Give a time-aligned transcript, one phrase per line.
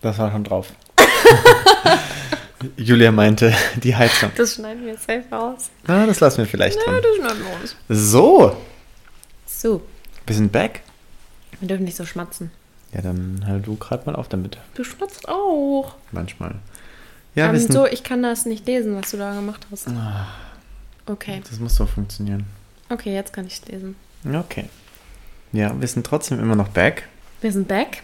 [0.00, 0.72] Das war schon drauf.
[2.76, 4.30] Julia meinte, die Heizung.
[4.36, 5.70] Das schneiden wir safe raus.
[5.86, 7.02] Na, das lassen wir vielleicht Ja, drin.
[7.02, 7.76] das schneiden wir raus.
[7.88, 8.56] So,
[9.46, 9.82] So,
[10.26, 10.82] wir sind back.
[11.60, 12.50] wir dürfen nicht so schmatzen.
[12.92, 14.58] Ja, dann halt du gerade mal auf damit.
[14.74, 15.94] Du schmatzt auch.
[16.10, 16.54] Manchmal.
[17.34, 19.88] Ja, ähm, wir sind, so, ich kann das nicht lesen, was du da gemacht hast.
[19.88, 20.26] Ah.
[21.06, 21.42] Okay.
[21.48, 22.44] das muss so funktionieren.
[22.88, 23.94] Okay, jetzt kann ich es lesen.
[24.32, 24.64] Okay.
[25.52, 27.06] Ja, wir sind trotzdem immer noch back.
[27.40, 28.02] Wir sind back.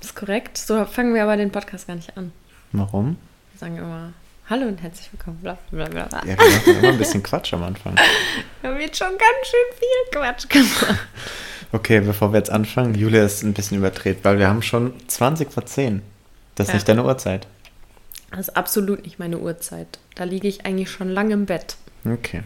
[0.00, 0.58] Das ist korrekt.
[0.58, 2.32] So fangen wir aber den Podcast gar nicht an.
[2.72, 3.16] Warum?
[3.52, 4.12] Wir sagen immer
[4.48, 5.38] Hallo und herzlich willkommen.
[5.42, 6.20] Bla, bla, bla, bla.
[6.24, 7.96] Ja, wir machen immer ein bisschen Quatsch am Anfang.
[8.62, 11.00] Wir haben jetzt schon ganz schön viel Quatsch gemacht.
[11.72, 15.50] Okay, bevor wir jetzt anfangen, Julia ist ein bisschen überdreht, weil wir haben schon 20
[15.52, 16.00] vor 10.
[16.54, 16.74] Das ist Ja.
[16.76, 17.46] nicht deine Uhrzeit.
[18.30, 19.98] Das ist absolut nicht meine Uhrzeit.
[20.14, 21.76] Da liege ich eigentlich schon lange im Bett.
[22.04, 22.42] Okay.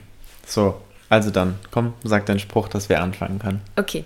[0.46, 3.60] So, also dann, komm, sag deinen Spruch, dass wir anfangen können.
[3.76, 4.04] Okay.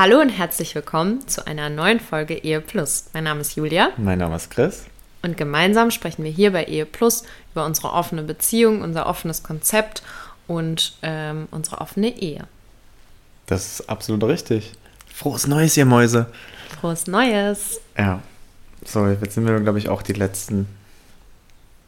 [0.00, 3.06] Hallo und herzlich willkommen zu einer neuen Folge Ehe Plus.
[3.14, 4.84] Mein Name ist Julia Mein Name ist Chris.
[5.22, 10.04] und gemeinsam sprechen wir hier bei Ehe Plus über unsere offene Beziehung, unser offenes Konzept
[10.46, 12.44] und ähm, unsere offene Ehe.
[13.46, 14.70] Das ist absolut richtig.
[15.12, 16.26] Frohes Neues, ihr Mäuse.
[16.80, 17.80] Frohes Neues!
[17.98, 18.22] Ja.
[18.84, 20.68] So, jetzt sind wir, glaube ich, auch die Letzten,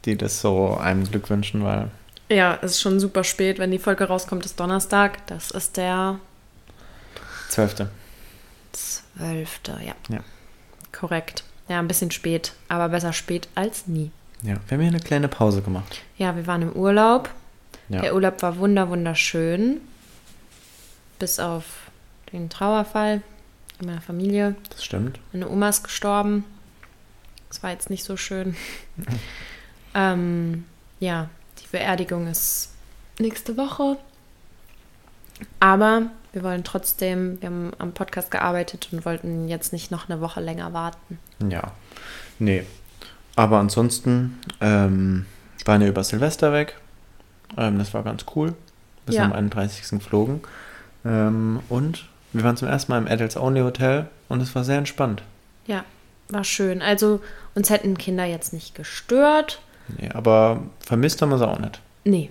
[0.04, 1.92] die das so einem Glück wünschen, weil
[2.28, 3.60] Ja, es ist schon super spät.
[3.60, 5.24] Wenn die Folge rauskommt, ist Donnerstag.
[5.28, 6.18] Das ist der
[7.48, 7.88] Zwölfte.
[8.72, 9.60] 12.
[9.84, 10.20] Ja, Ja.
[10.92, 11.44] korrekt.
[11.68, 14.10] Ja, ein bisschen spät, aber besser spät als nie.
[14.42, 16.00] Ja, wir haben hier eine kleine Pause gemacht.
[16.16, 17.30] Ja, wir waren im Urlaub.
[17.88, 18.00] Ja.
[18.00, 19.80] Der Urlaub war wunder wunderschön.
[21.18, 21.64] Bis auf
[22.32, 23.22] den Trauerfall
[23.80, 24.56] in meiner Familie.
[24.70, 25.20] Das stimmt.
[25.32, 26.44] Meine Oma ist gestorben.
[27.48, 28.56] Das war jetzt nicht so schön.
[29.94, 30.64] ähm,
[30.98, 31.28] ja,
[31.62, 32.70] die Beerdigung ist
[33.18, 33.96] nächste Woche.
[35.60, 36.02] Aber
[36.32, 40.40] wir wollen trotzdem, wir haben am Podcast gearbeitet und wollten jetzt nicht noch eine Woche
[40.40, 41.18] länger warten.
[41.48, 41.72] Ja.
[42.38, 42.64] Nee.
[43.36, 45.26] Aber ansonsten ähm,
[45.64, 46.76] waren wir über Silvester weg.
[47.56, 48.54] Ähm, das war ganz cool.
[49.06, 49.24] Bis Ja.
[49.24, 49.88] am 31.
[49.98, 50.40] geflogen.
[51.04, 54.78] Ähm, und wir waren zum ersten Mal im Adults Only Hotel und es war sehr
[54.78, 55.22] entspannt.
[55.66, 55.84] Ja,
[56.28, 56.80] war schön.
[56.82, 57.20] Also
[57.54, 59.60] uns hätten Kinder jetzt nicht gestört.
[59.98, 61.80] Nee, aber vermisst haben wir sie auch nicht.
[62.04, 62.30] Nee.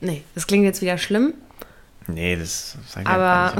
[0.00, 1.34] Nee, das klingt jetzt wieder schlimm.
[2.06, 3.52] Nee, das ich Aber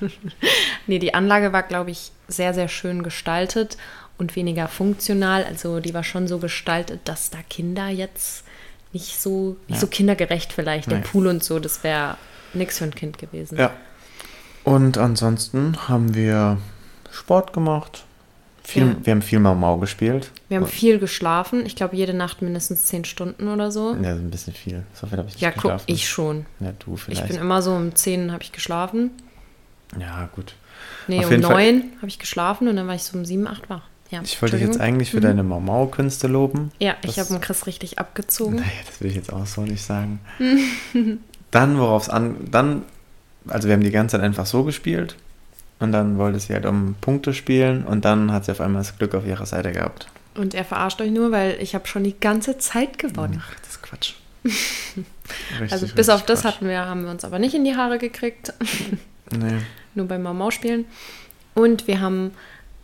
[0.86, 3.76] nee, die Anlage war, glaube ich, sehr, sehr schön gestaltet
[4.18, 5.44] und weniger funktional.
[5.44, 8.44] Also die war schon so gestaltet, dass da Kinder jetzt
[8.92, 9.80] nicht so, nicht Ja.
[9.80, 10.90] so kindergerecht vielleicht.
[10.90, 11.04] Der Nee.
[11.04, 12.16] Pool und so, das wäre
[12.54, 13.58] nichts für ein Kind gewesen.
[13.58, 13.72] Ja.
[14.64, 16.58] Und ansonsten haben wir
[17.10, 18.04] Sport gemacht.
[18.68, 18.96] Viel, Ja.
[19.04, 20.32] Wir haben viel Mau gespielt.
[20.48, 21.64] Wir haben viel geschlafen.
[21.66, 23.94] Ich glaube, jede Nacht mindestens zehn Stunden oder so.
[24.02, 24.82] Ja, ein bisschen viel.
[24.92, 25.84] So viel habe ich nicht Ja, guck, geschlafen.
[25.86, 26.46] ich schon.
[26.58, 27.28] Ja, du Ich vielleicht.
[27.28, 29.10] bin immer so um zehn habe ich geschlafen.
[30.00, 30.54] ja, gut.
[31.06, 33.70] Nee, Auf um neun habe ich geschlafen und dann war ich so um sieben, acht
[33.70, 33.82] wach.
[34.10, 36.70] Ja, Ich wollte dich jetzt eigentlich für deine Mau-Mau-Künste loben.
[36.80, 38.56] Ja, ich Das- habe den Chris richtig abgezogen.
[38.56, 40.18] Naja, das will ich jetzt auch so nicht sagen.
[41.50, 42.36] dann, worauf es an.
[42.50, 42.82] Dann,
[43.48, 45.16] also wir haben die ganze Zeit einfach so gespielt.
[45.78, 47.84] Und dann wollte sie halt um Punkte spielen.
[47.84, 50.08] Und dann hat sie auf einmal das Glück auf ihrer Seite gehabt.
[50.34, 53.42] Und er verarscht euch nur, weil ich habe schon die ganze Zeit gewonnen.
[53.44, 54.14] Ach, das ist Quatsch.
[55.60, 56.54] Also Richtig, bis auf das Quatsch.
[56.54, 58.54] hatten wir, haben wir uns aber nicht in die Haare gekriegt,
[59.36, 59.58] Nee.
[59.96, 60.84] nur beim Mau spielen.
[61.52, 62.30] Und wir haben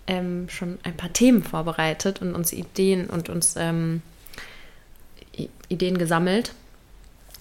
[0.08, 4.02] ähm, schon ein paar Themen vorbereitet und uns Ideen und uns ähm,
[5.68, 6.52] Ideen gesammelt.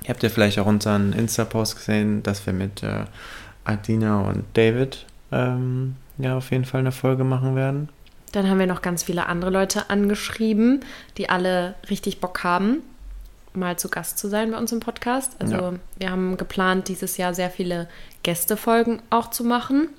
[0.03, 3.05] Ihr habt ja vielleicht auch unseren Insta-Post gesehen, dass wir mit äh,
[3.65, 7.89] Adina und David ähm, ja auf jeden Fall eine Folge machen werden.
[8.31, 10.81] Dann haben wir noch ganz viele andere Leute angeschrieben,
[11.17, 12.77] die alle richtig Bock haben,
[13.53, 15.35] mal zu Gast zu sein bei uns im Podcast.
[15.39, 15.73] Also Ja.
[15.97, 17.89] wir haben geplant, dieses Jahr sehr viele
[18.23, 19.89] Gästefolgen auch zu machen.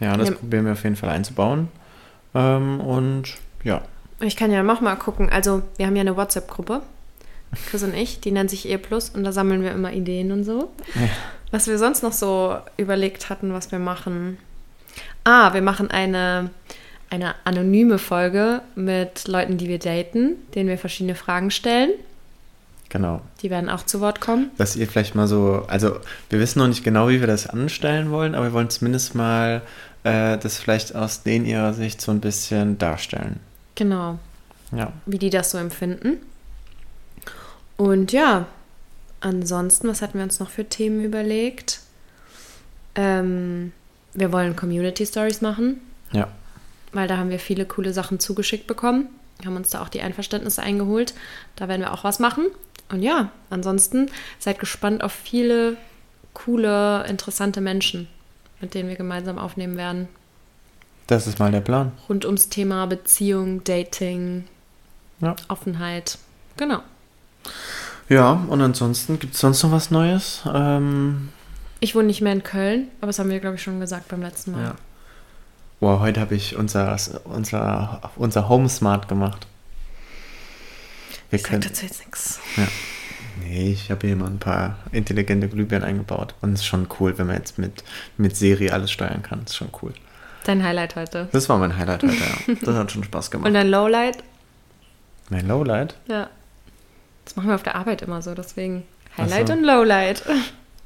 [0.00, 0.34] Ja, das Ja.
[0.34, 1.68] probieren wir auf jeden Fall einzubauen.
[2.34, 3.82] Ähm, und ja,
[4.20, 5.28] Ich kann ja noch mal gucken.
[5.30, 6.82] Also wir haben ja eine WhatsApp-Gruppe
[7.70, 10.44] Chris und ich, die nennt sich E Plus und da sammeln wir immer Ideen und
[10.44, 10.70] so.
[11.54, 14.38] Was wir sonst noch so überlegt hatten, was wir machen.
[15.22, 16.50] Ah, wir machen eine,
[17.10, 21.90] eine anonyme Folge mit Leuten, die wir daten, denen wir verschiedene Fragen stellen.
[22.88, 23.20] Genau.
[23.40, 24.50] Die werden auch zu Wort kommen.
[24.58, 28.10] Dass ihr vielleicht mal so, also wir wissen noch nicht genau, wie wir das anstellen
[28.10, 29.62] wollen, aber wir wollen zumindest mal
[30.02, 33.38] äh, das vielleicht aus denen ihrer Sicht so ein bisschen darstellen.
[33.76, 34.18] Genau.
[34.76, 34.92] Ja.
[35.06, 36.16] Wie die das so empfinden.
[37.76, 38.48] Und ja,
[39.24, 41.80] ansonsten, was hatten wir uns noch für Themen überlegt?
[42.94, 43.72] Ähm,
[44.12, 45.80] wir wollen Community Stories machen,
[46.12, 46.28] Ja.
[46.92, 49.08] weil da haben wir viele coole Sachen zugeschickt bekommen.
[49.44, 51.14] Haben uns da auch die Einverständnisse eingeholt.
[51.56, 52.46] Da werden wir auch was machen.
[52.90, 55.76] Und ja, ansonsten seid gespannt auf viele
[56.34, 58.06] coole, interessante Menschen,
[58.60, 60.08] mit denen wir gemeinsam aufnehmen werden.
[61.08, 61.92] Das ist mal der Plan.
[62.08, 64.44] Rund ums Thema Beziehung, Dating,
[65.20, 65.34] Ja.
[65.48, 66.18] Offenheit.
[66.56, 66.80] Genau.
[68.08, 70.42] Ja, und ansonsten gibt es sonst noch was Neues?
[70.52, 71.30] Ähm,
[71.80, 74.22] Ich wohne nicht mehr in Köln, aber das haben wir, glaube ich, schon gesagt beim
[74.22, 74.62] letzten Mal.
[74.62, 74.74] ja.
[75.80, 79.46] Wow, heute habe ich unser, unser, unser Home Smart gemacht.
[81.30, 82.40] Wir Ich sag können, dazu jetzt nichts.
[82.56, 82.66] ja.
[83.42, 86.34] Nee, ich habe hier mal ein paar intelligente Glühbirnen eingebaut.
[86.40, 87.82] Und es ist schon cool, wenn man jetzt mit,
[88.16, 89.40] mit Serie alles steuern kann.
[89.42, 89.92] Das ist schon cool.
[90.44, 91.28] Dein Highlight heute.
[91.32, 92.54] Das war mein Highlight heute, ja.
[92.62, 93.48] Das hat schon Spaß gemacht.
[93.48, 94.18] Und dein Lowlight?
[95.30, 95.96] mein Lowlight?
[96.06, 96.28] Ja.
[97.24, 98.82] Das machen wir auf der Arbeit immer so, deswegen
[99.16, 99.54] Highlight so.
[99.54, 100.22] und Lowlight.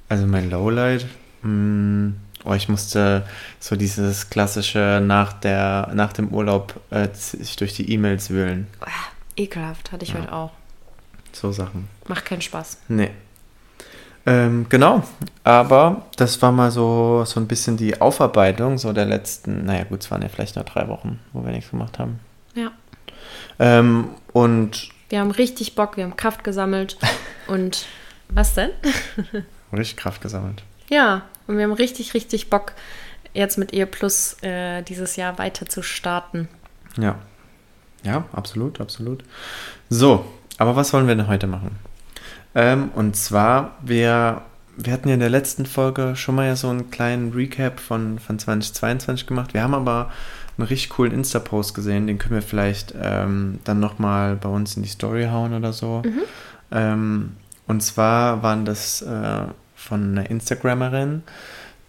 [0.09, 1.07] Also mein Lowlight,
[1.43, 2.13] mh,
[2.45, 3.27] oh, ich musste
[3.61, 8.67] so dieses klassische nach, der, nach dem Urlaub äh, sich durch die E-Mails wühlen.
[8.81, 8.89] Ah,
[9.37, 10.21] Ekelhaft, hatte ich Ja.
[10.21, 10.53] heute auch.
[11.33, 11.89] So Sachen.
[12.07, 12.79] Macht keinen Spaß.
[12.89, 13.11] Nee.
[14.27, 15.03] Ähm, genau,
[15.45, 20.03] aber das war mal so, so ein bisschen die Aufarbeitung so der letzten, naja gut,
[20.03, 22.21] es waren ja vielleicht nur drei Wochen, wo wir nichts gemacht haben.
[22.55, 22.71] Ja.
[23.59, 26.99] Ähm, und Wir haben richtig Bock, wir haben Kraft gesammelt.
[27.47, 27.87] und
[28.29, 28.71] was denn?
[29.73, 30.63] richtig Kraft gesammelt.
[30.91, 32.73] Ja, und wir haben richtig, richtig Bock,
[33.35, 36.49] jetzt mit Ehe Plus äh, dieses Jahr weiter zu starten.
[36.99, 37.17] Ja.
[38.05, 39.25] Ja, absolut, absolut.
[39.91, 40.25] So,
[40.57, 41.79] aber was wollen wir denn heute machen?
[42.55, 44.43] Ähm, und zwar, wir,
[44.77, 48.19] wir hatten ja in der letzten Folge schon mal ja so einen kleinen Recap von,
[48.19, 49.55] von 2022 gemacht.
[49.55, 50.11] Wir haben aber
[50.59, 54.83] einen richtig coolen Insta-Post gesehen, den können wir vielleicht ähm, dann nochmal bei uns in
[54.83, 56.03] die Story hauen oder so.
[56.71, 57.33] Ähm,
[57.67, 59.43] und zwar waren das äh,
[59.77, 61.23] von einer Instagrammerin,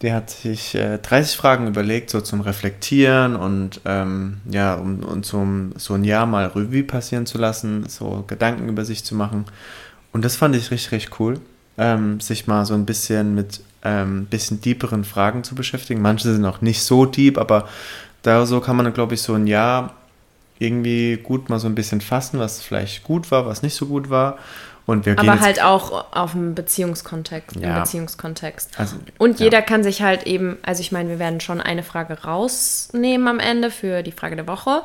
[0.01, 5.25] die hat sich äh, 30 Fragen überlegt, so zum Reflektieren und ähm, ja, um, und
[5.25, 9.45] zum, so ein Jahr mal Revue passieren zu lassen, so Gedanken über sich zu machen.
[10.13, 11.39] Und das fand ich richtig, richtig cool,
[11.77, 16.01] ähm, sich mal so ein bisschen mit ähm, bisschen deeperen Fragen zu beschäftigen.
[16.01, 17.68] Manche sind auch nicht so deep, aber
[18.21, 19.94] da so kann man, glaube ich, so ein Jahr
[20.60, 24.10] irgendwie gut mal so ein bisschen fassen, was vielleicht gut war, was nicht so gut
[24.10, 24.38] war.
[24.86, 27.57] Und wir Aber halt auch auf dem Beziehungskontext.
[27.57, 27.80] Im Ja.
[27.80, 28.71] Beziehungskontext.
[28.80, 29.45] Also, Und ja.
[29.45, 33.39] jeder kann sich halt eben, also ich meine, wir werden schon eine Frage rausnehmen am
[33.39, 34.81] Ende für die Frage der Woche.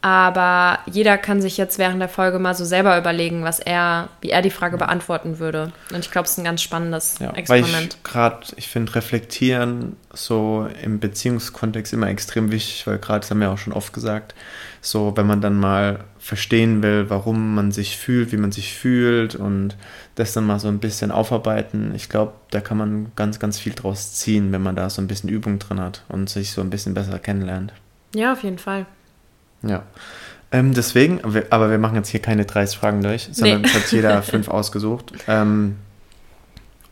[0.00, 4.30] Aber jeder kann sich jetzt während der Folge mal so selber überlegen, was er, wie
[4.30, 5.72] er die Frage beantworten würde.
[5.92, 7.94] Und ich glaube, es ist ein ganz spannendes Ja, weil Experiment.
[7.96, 13.40] ich gerade, ich finde Reflektieren so im Beziehungskontext immer extrem wichtig, weil gerade, das haben
[13.40, 14.36] wir auch schon oft gesagt,
[14.80, 19.34] so wenn man dann mal verstehen will, warum man sich fühlt, wie man sich fühlt
[19.34, 19.76] und
[20.14, 23.72] das dann mal so ein bisschen aufarbeiten, ich glaube, da kann man ganz, ganz viel
[23.74, 26.70] draus ziehen, wenn man da so ein bisschen Übung drin hat und sich so ein
[26.70, 27.72] bisschen besser kennenlernt.
[28.14, 28.86] Ja, auf jeden Fall.
[29.62, 29.82] Ja.
[30.50, 33.68] Ähm, deswegen, aber wir- machen jetzt hier keine 30 Fragen durch, sondern Nee.
[33.68, 35.12] hat jeder fünf ausgesucht.
[35.26, 35.76] Ähm,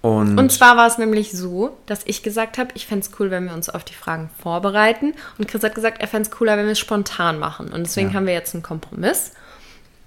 [0.03, 3.31] und, Und zwar war es nämlich so, dass ich gesagt habe, ich fände es cool,
[3.31, 5.15] wenn wir uns auf die Fragen vorbereiten.
[5.39, 7.73] Und Chris hat gesagt, er fände es cooler, wenn wir es spontan machen.
[7.73, 8.15] Und deswegen Ja.
[8.15, 9.33] haben wir jetzt einen Kompromiss.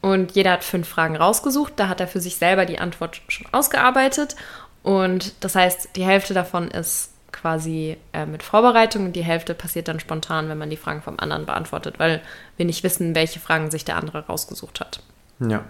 [0.01, 1.74] Und jeder hat fünf Fragen rausgesucht.
[1.75, 4.36] Da hat er für sich selber die Antwort schon ausgearbeitet.
[4.84, 9.88] Und das heißt, die Hälfte davon ist quasi äh, mit Vorbereitung und die Hälfte passiert
[9.88, 12.22] dann spontan, wenn man die Fragen vom anderen beantwortet, weil
[12.58, 15.02] wir nicht wissen, welche Fragen sich der andere rausgesucht hat.
[15.40, 15.64] ja.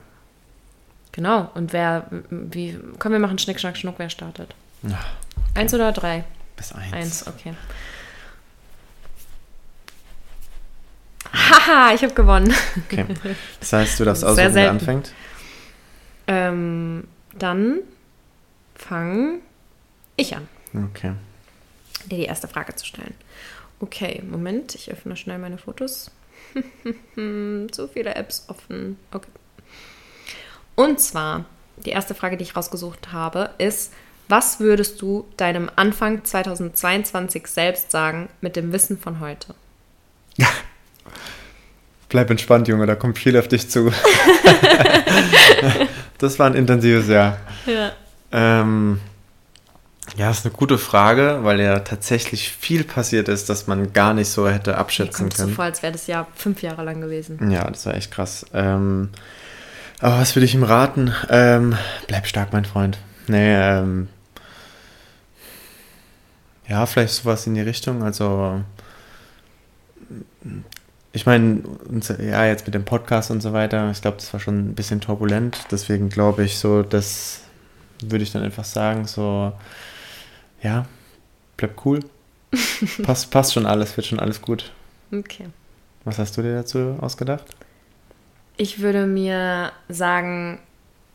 [1.11, 1.49] Genau.
[1.55, 4.53] Und wer, wie, komm, wir machen Schnick, Schnack, Schnuck, wer startet?
[4.83, 4.99] Ja,
[5.55, 6.23] Eins oder drei?
[6.55, 6.93] bis eins.
[6.93, 7.55] Eins, okay.
[11.33, 12.53] Haha, ich habe gewonnen.
[12.85, 13.05] Okay.
[13.59, 15.11] Das heißt, du darfst aussuchen, wer anfängt.
[16.27, 17.79] Ähm, dann
[18.75, 19.39] fange
[20.15, 21.13] ich an, Okay.
[22.09, 23.13] Dir die erste Frage zu stellen.
[23.79, 26.11] Okay, Moment, ich öffne schnell meine Fotos.
[27.15, 28.97] Zu viele Apps offen.
[29.11, 29.29] Okay.
[30.75, 31.45] Und zwar,
[31.85, 33.93] die erste Frage, die ich rausgesucht habe, ist,
[34.27, 39.55] was würdest du deinem Anfang 2022 selbst sagen mit dem Wissen von heute?
[42.09, 43.91] Bleib entspannt, Junge, da kommt viel auf dich zu.
[46.19, 47.37] Das war ein intensives Jahr.
[47.65, 47.93] Ja.
[48.31, 48.99] Ähm,
[50.19, 54.27] ja, ist eine gute Frage, weil ja tatsächlich viel passiert ist, dass man gar nicht
[54.27, 55.55] so hätte Mir abschätzen kommt es so können.
[55.55, 57.49] vor, als wäre das Jahr fünf Jahre lang gewesen.
[57.49, 58.45] Ja, das war echt krass.
[58.53, 59.11] Ähm,
[60.01, 61.13] aber was würde ich ihm raten?
[61.29, 62.97] Ähm, bleib stark, mein Freund.
[63.27, 64.09] Nee, ähm,
[66.67, 68.03] ja, vielleicht sowas in die Richtung.
[68.03, 68.61] Also,
[71.13, 71.61] ich meine,
[72.19, 74.99] ja, jetzt mit dem Podcast und so weiter, ich glaube, das war schon ein bisschen
[74.99, 75.59] turbulent.
[75.71, 77.39] Deswegen glaube ich, so, das
[78.03, 79.53] würde ich dann einfach sagen, so,
[80.61, 80.85] ja,
[81.57, 81.99] bleib cool.
[83.03, 84.71] passt, passt schon alles, wird schon alles gut.
[85.11, 85.47] Okay.
[86.05, 87.45] Was hast du dir dazu ausgedacht?
[88.57, 90.59] Ich würde mir sagen,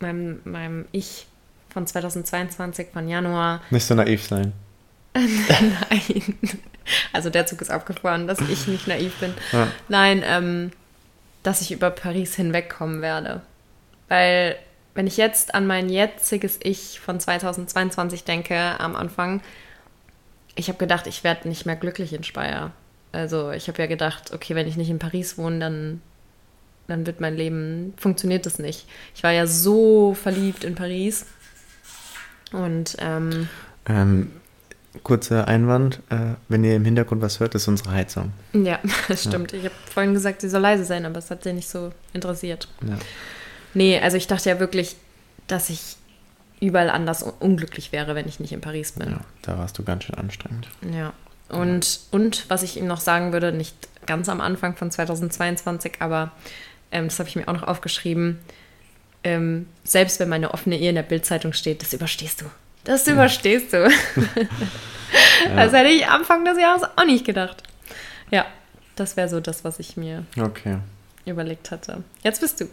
[0.01, 1.27] meinem, meinem Ich
[1.71, 4.53] von 2022, von Januar, Nicht so naiv sein.
[5.15, 6.39] nein.
[7.13, 9.35] Also der Zug ist abgefahren, dass ich nicht naiv bin.
[9.53, 9.69] Ja.
[9.89, 10.71] Nein, ähm,
[11.43, 13.43] dass ich über Paris hinwegkommen werde.
[14.09, 14.57] Weil,
[14.95, 19.41] wenn ich jetzt an mein jetziges Ich von 2022 denke, am Anfang,
[20.55, 22.71] ich habe gedacht, ich werde nicht mehr glücklich in Speyer.
[23.13, 26.01] Also ich habe ja gedacht, okay, wenn ich nicht in Paris wohne, dann,
[26.87, 28.87] dann wird mein Leben, funktioniert das nicht.
[29.15, 31.27] Ich war ja so verliebt in Paris.
[32.53, 33.49] Und ähm,
[33.87, 34.31] Ähm,
[35.03, 38.33] kurzer Einwand, äh, wenn ihr im Hintergrund was hört, ist unsere Heizung.
[38.53, 39.53] ja, das stimmt.
[39.53, 42.69] Ich habe vorhin gesagt, sie soll leise sein, aber es hat sie nicht so interessiert.
[42.87, 42.97] Ja.
[43.75, 44.97] Nee, also ich dachte ja wirklich,
[45.47, 45.97] dass ich
[46.61, 49.11] überall anders un- unglücklich wäre, wenn ich nicht in Paris bin.
[49.11, 50.69] ja, da warst du ganz schön anstrengend.
[50.93, 51.12] Ja.
[51.50, 53.76] Und, und was ich ihm noch sagen würde, nicht
[54.07, 56.33] ganz am Anfang von 2022, aber
[56.90, 58.38] ähm, das habe ich mir auch noch aufgeschrieben.
[59.25, 62.45] Ähm, selbst wenn meine offene Ehe in der Bildzeitung steht, das überstehst du.
[62.85, 63.88] Das überstehst du.
[65.54, 67.62] Das hätte ich Anfang des Jahres auch nicht gedacht.
[68.31, 68.47] Ja,
[68.97, 70.78] das wäre so das, was ich mir Okay.
[71.25, 72.02] überlegt hatte.
[72.23, 72.64] Jetzt bist du.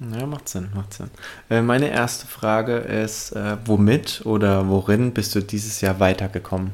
[0.00, 1.10] Ja, macht Sinn, macht Sinn.
[1.48, 6.72] Äh, meine erste Frage ist, äh, womit oder worin bist du dieses Jahr weitergekommen?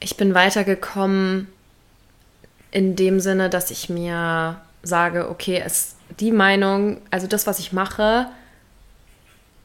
[0.00, 1.46] Ich bin weitergekommen
[2.72, 7.72] in dem Sinne, dass ich mir sage, okay, es, die Meinung, also das, was ich
[7.72, 8.26] mache,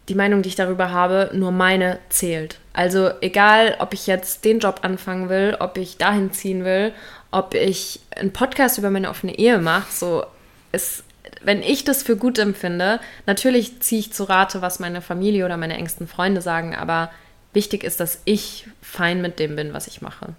[0.09, 2.59] die Meinung, die ich darüber habe, nur meine zählt.
[2.73, 6.93] Also egal, ob ich jetzt den Job anfangen will, ob ich dahin ziehen will,
[7.31, 10.23] ob ich einen Podcast über meine offene Ehe mache, so
[10.71, 11.03] ist,
[11.41, 15.57] wenn ich das für gut empfinde, natürlich ziehe ich zu Rate, was meine Familie oder
[15.57, 17.11] meine engsten Freunde sagen, aber
[17.53, 20.35] wichtig ist, dass ich fein mit dem bin, was ich mache.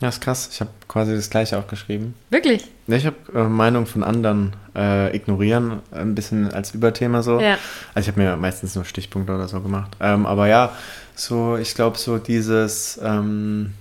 [0.00, 0.48] Ja, ist krass.
[0.52, 2.14] Ich habe quasi das gleiche auch geschrieben.
[2.30, 2.64] Wirklich?
[2.86, 7.40] Ich habe äh, Meinung von anderen äh, ignorieren, ein bisschen als Überthema so.
[7.40, 7.56] Ja.
[7.94, 9.92] Also ich habe mir meistens nur Stichpunkte oder so gemacht.
[10.00, 10.72] Ähm, aber ja,
[11.14, 13.72] so, ich glaube, so dieses, ähm,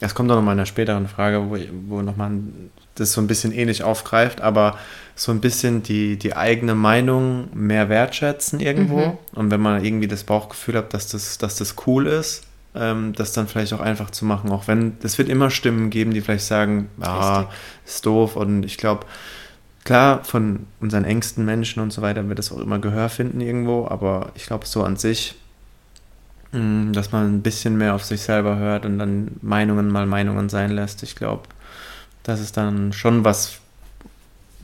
[0.00, 1.56] es kommt auch noch mal in einer späteren Frage, wo,
[1.88, 2.32] wo nochmal
[2.94, 4.78] das so ein bisschen ähnlich aufgreift, aber
[5.14, 9.18] so ein bisschen die, die eigene Meinung mehr wertschätzen irgendwo.
[9.34, 12.42] Und wenn man irgendwie das Bauchgefühl hat, dass das, dass das cool ist,
[12.74, 14.50] ähm, das dann vielleicht auch einfach zu machen.
[14.50, 17.56] Auch wenn, es wird immer Stimmen geben, die vielleicht sagen, ah, Richtig.
[17.86, 18.36] ist doof.
[18.36, 19.06] Und ich glaube,
[19.84, 23.86] klar, von unseren engsten Menschen und so weiter wird es auch immer Gehör finden irgendwo,
[23.88, 25.34] aber ich glaube, so an sich,
[26.52, 30.48] mh, dass man ein bisschen mehr auf sich selber hört und dann Meinungen mal Meinungen
[30.48, 31.02] sein lässt.
[31.02, 31.42] Ich glaube,
[32.22, 33.58] das ist dann schon was,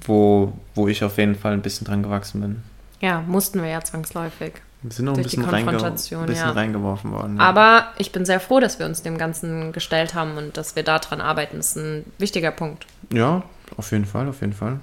[0.02, 2.62] wo, wo ich auf jeden Fall ein bisschen dran gewachsen bin.
[3.00, 4.54] Ja, mussten wir ja zwangsläufig.
[4.82, 6.50] Wir sind noch ein bisschen, reinge bisschen ja.
[6.52, 7.36] reingeworfen worden.
[7.36, 7.42] ja.
[7.42, 10.84] Aber ich bin sehr froh, dass wir uns dem Ganzen gestellt haben und dass wir
[10.84, 11.56] daran arbeiten.
[11.56, 12.86] Das ist ein wichtiger Punkt.
[13.12, 13.42] Ja,
[13.76, 14.78] auf jeden Fall, auf jeden Fall.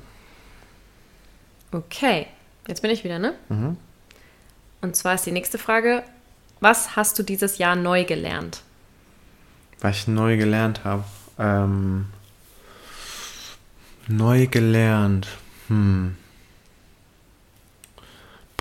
[1.72, 2.28] Okay,
[2.68, 3.36] jetzt bin ich wieder, ne?
[4.82, 6.04] Und zwar ist die nächste Frage:
[6.60, 8.64] Was hast du dieses Jahr neu gelernt?
[9.80, 11.06] Was ich neu gelernt habe.
[11.40, 12.08] Ähm,
[14.08, 15.28] neu gelernt.
[15.68, 16.18] Hm.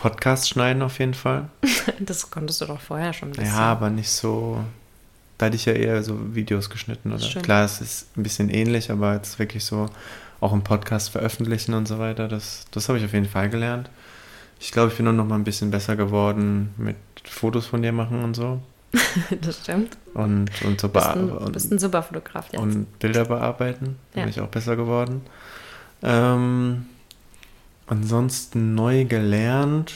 [0.04, 1.48] Podcast schneiden auf jeden Fall.
[2.00, 3.54] Das konntest du doch vorher schon ein bisschen.
[3.54, 4.62] Ja, aber nicht so.
[5.38, 7.10] Da hatte ich ja eher so Videos geschnitten.
[7.10, 7.22] Oder?
[7.22, 7.44] Stimmt.
[7.46, 9.88] Klar, es ist ein bisschen ähnlich, aber jetzt wirklich so
[10.40, 12.28] auch im Podcast veröffentlichen und so weiter.
[12.28, 13.88] Das, das habe ich auf jeden Fall gelernt.
[14.60, 17.92] Ich glaube, ich bin nur noch mal ein bisschen besser geworden mit Fotos von dir
[17.92, 18.60] machen und so.
[19.40, 19.96] das stimmt.
[20.12, 22.60] Und, und so Du bist ein, super Fotograf jetzt.
[22.60, 23.96] und Bilder bearbeiten.
[24.14, 24.22] Ja.
[24.22, 25.22] bin ich auch besser geworden.
[26.02, 26.86] Ähm,
[27.86, 29.92] ansonsten neu gelernt.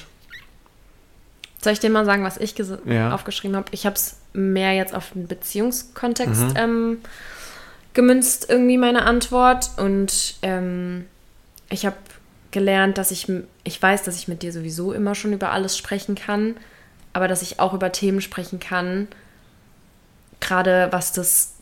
[1.62, 2.54] Soll ich dir mal sagen, was ich
[2.86, 3.12] Ja.
[3.14, 3.68] aufgeschrieben habe?
[3.72, 6.52] Ich habe es mehr jetzt auf den Beziehungskontext Mhm.
[6.56, 6.98] ähm,
[7.94, 9.70] gemünzt, irgendwie meine Antwort.
[9.76, 11.06] Und ähm,
[11.70, 11.96] ich habe
[12.52, 13.26] gelernt, dass ich,
[13.64, 16.56] ich weiß, dass ich mit dir sowieso immer schon über alles sprechen kann,
[17.12, 19.08] aber dass ich auch über Themen sprechen kann,
[20.40, 21.56] gerade was das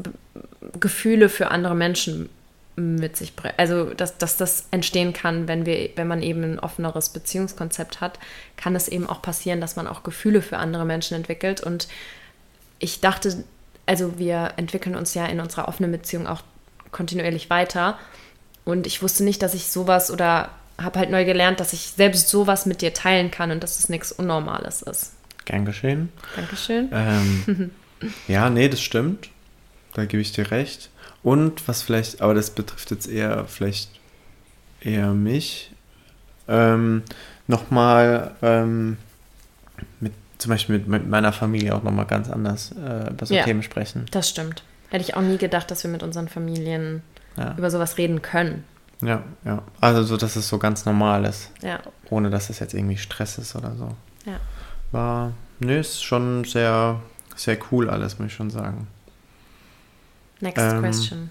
[0.78, 2.28] Gefühle für andere Menschen
[2.76, 3.58] mit sich bringt.
[3.58, 8.18] Also, dass, dass das entstehen kann, wenn wir, wenn man eben ein offeneres Beziehungskonzept hat,
[8.56, 11.62] kann es eben auch passieren, dass man auch Gefühle für andere Menschen entwickelt.
[11.62, 11.88] Und
[12.78, 13.44] ich dachte,
[13.86, 16.42] also wir entwickeln uns ja in unserer offenen Beziehung auch
[16.92, 17.98] kontinuierlich weiter.
[18.64, 22.28] Und ich wusste nicht, dass ich sowas oder habe halt neu gelernt, dass ich selbst
[22.28, 25.12] sowas mit dir teilen kann und dass es nichts Unnormales ist.
[25.46, 26.12] Gern geschehen.
[26.34, 26.90] Dankeschön.
[26.92, 27.70] Ähm,
[28.28, 29.30] ja, nee, das stimmt.
[29.94, 30.90] Da gebe ich dir recht.
[31.22, 33.90] Und was vielleicht, aber das betrifft jetzt eher vielleicht
[34.80, 35.72] eher mich,
[36.48, 37.02] ähm,
[37.48, 38.98] nochmal ähm,
[40.00, 43.44] mit zum Beispiel mit, mit meiner Familie auch nochmal ganz anders äh, über so Ja.
[43.44, 44.04] Themen sprechen.
[44.10, 44.62] Das stimmt.
[44.90, 47.02] Hätte ich auch nie gedacht, dass wir mit unseren Familien
[47.36, 47.54] Ja.
[47.56, 48.64] über sowas reden können.
[49.02, 49.62] Ja, ja.
[49.80, 51.80] Also so, dass es so ganz normal ist, Ja,
[52.10, 53.88] ohne dass es jetzt irgendwie Stress ist oder so.
[54.24, 54.38] ja.
[54.92, 57.00] War, nö, ist schon sehr,
[57.34, 58.86] sehr cool alles, muss ich schon sagen.
[60.40, 61.30] Next Ähm, question.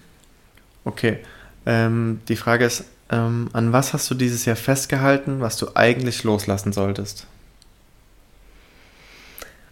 [0.84, 1.18] Okay,
[1.64, 6.24] ähm, die Frage ist, ähm, an was hast du dieses Jahr festgehalten, was du eigentlich
[6.24, 7.26] loslassen solltest?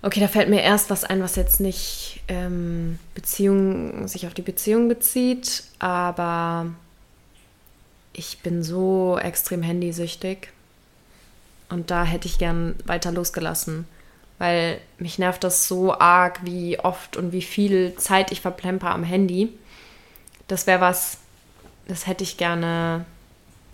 [0.02, 4.42] Okay, da fällt mir erst was ein, was jetzt nicht ähm, Beziehung, sich auf die
[4.42, 6.66] Beziehung bezieht, aber
[8.12, 10.48] ich bin so extrem handysüchtig
[11.70, 13.86] und da hätte ich gern weiter losgelassen,
[14.38, 19.04] weil mich nervt das so arg, wie oft und wie viel Zeit ich verplemper am
[19.04, 19.50] Handy.
[20.48, 21.18] Das wäre was,
[21.88, 23.04] das hätte ich gerne.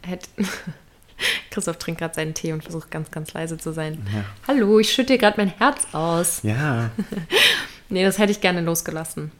[0.03, 0.29] Hätte
[1.51, 4.07] Christoph trinkt gerade seinen Tee und versucht ganz, ganz leise zu sein.
[4.15, 4.25] Ja.
[4.49, 6.41] Hallo, ich schütte dir gerade mein Herz aus.
[6.43, 6.91] Ja,
[7.93, 9.33] Nee, das hätte ich gerne losgelassen.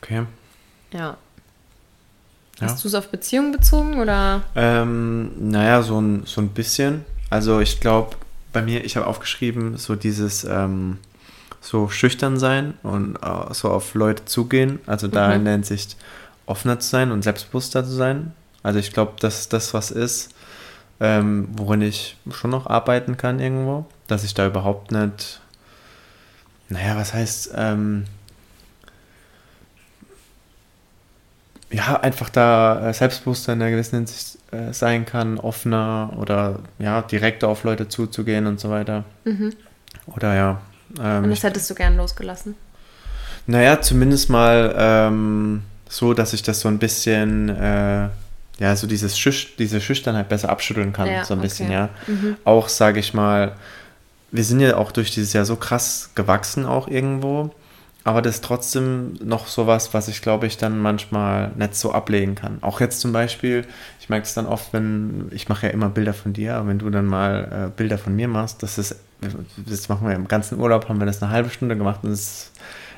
[0.00, 0.24] okay.
[0.92, 1.16] Ja.
[2.60, 2.68] Ja.
[2.68, 4.42] Hast du es auf Beziehungen bezogen oder?
[4.54, 7.04] Ähm, naja, so ein, so ein bisschen.
[7.30, 8.16] Also ich glaube,
[8.52, 10.98] bei mir, ich habe aufgeschrieben, so dieses ähm,
[11.60, 14.80] so schüchtern sein und äh, so auf Leute zugehen.
[14.86, 15.34] Also da Mhm.
[15.34, 15.96] in der Hinsicht
[16.46, 18.32] offener zu sein und selbstbewusster zu sein.
[18.62, 20.34] Also ich glaube, dass das was ist,
[21.00, 23.86] ähm, worin ich schon noch arbeiten kann irgendwo.
[24.08, 25.40] Dass ich da überhaupt nicht,
[26.68, 28.04] naja, was heißt, ähm,
[31.72, 37.02] ja, einfach da äh, selbstbewusster in einer gewissen Hinsicht äh, sein kann, offener oder ja,
[37.02, 39.04] direkter auf Leute zuzugehen und so weiter.
[40.06, 40.60] Oder ja.
[41.02, 42.54] Ähm, Und das hättest du gern losgelassen.
[43.46, 48.08] naja, zumindest mal ähm, so, dass ich das so ein bisschen, äh,
[48.58, 51.74] ja, so dieses Schüch diese Schüchternheit besser abschütteln kann, Ja, so ein bisschen, okay.
[51.74, 51.88] ja.
[52.06, 52.36] Mhm.
[52.44, 53.56] Auch, sage ich mal,
[54.30, 57.54] wir sind ja auch durch dieses Jahr so krass gewachsen auch irgendwo,
[58.04, 62.34] aber das ist trotzdem noch sowas, was ich glaube ich dann manchmal nicht so ablegen
[62.34, 62.58] kann.
[62.62, 63.64] Auch jetzt zum Beispiel,
[64.00, 66.78] ich merke es dann oft, wenn, ich mache ja immer Bilder von dir, aber wenn
[66.78, 68.96] du dann mal äh, Bilder von mir machst, das ist,
[69.56, 72.50] das machen wir im ganzen Urlaub, haben wir das eine halbe Stunde gemacht und es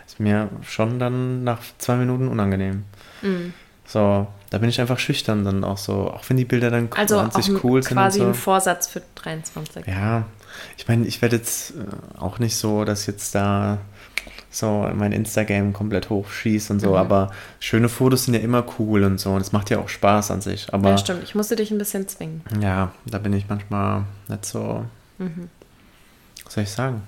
[0.06, 2.84] ist mir schon dann nach zwei Minuten unangenehm.
[3.22, 3.52] Mhm.
[3.86, 7.18] So, da bin ich einfach schüchtern dann auch so, auch wenn die Bilder dann Also
[7.18, 8.28] an sich cool sind und quasi so.
[8.28, 9.86] ein Vorsatz für 23.
[9.86, 10.24] Ja,
[10.78, 13.78] ich meine, ich werde jetzt äh, auch nicht so, dass jetzt da
[14.54, 16.96] so mein Instagram komplett hochschießt und so, Mhm.
[16.96, 20.30] aber schöne Fotos sind ja immer cool und so und es macht ja auch Spaß
[20.30, 20.72] an sich.
[20.72, 21.22] Aber ja, stimmt.
[21.24, 22.42] Ich musste dich ein bisschen zwingen.
[22.60, 24.84] ja, da bin ich manchmal nicht so,
[25.18, 25.48] Mhm.
[26.44, 27.02] was soll ich sagen?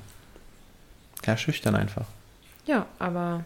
[1.24, 2.06] Ja, schüchtern einfach.
[2.66, 3.44] Ja, aber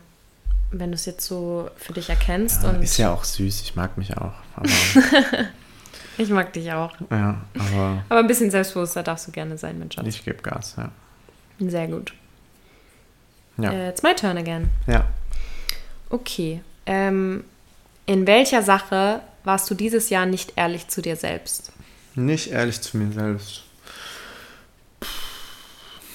[0.71, 3.99] wenn du es jetzt so für dich erkennst und Ist ja auch süß, ich mag
[3.99, 4.33] mich auch.
[6.19, 6.93] Ich mag dich auch.
[7.11, 10.07] ja, aber Aber ein bisschen selbstbewusster darfst du gerne sein, mein Schatz.
[10.07, 10.91] ich gebe Gas, ja.
[11.59, 12.13] Sehr gut.
[13.63, 13.73] Ja.
[13.73, 14.71] Äh, it's my turn again.
[14.87, 15.07] ja.
[16.11, 16.61] Okay.
[16.87, 17.45] Ähm,
[18.07, 21.73] in welcher Sache warst du dieses Jahr nicht ehrlich zu dir selbst?
[22.17, 23.63] Nicht ehrlich zu mir selbst.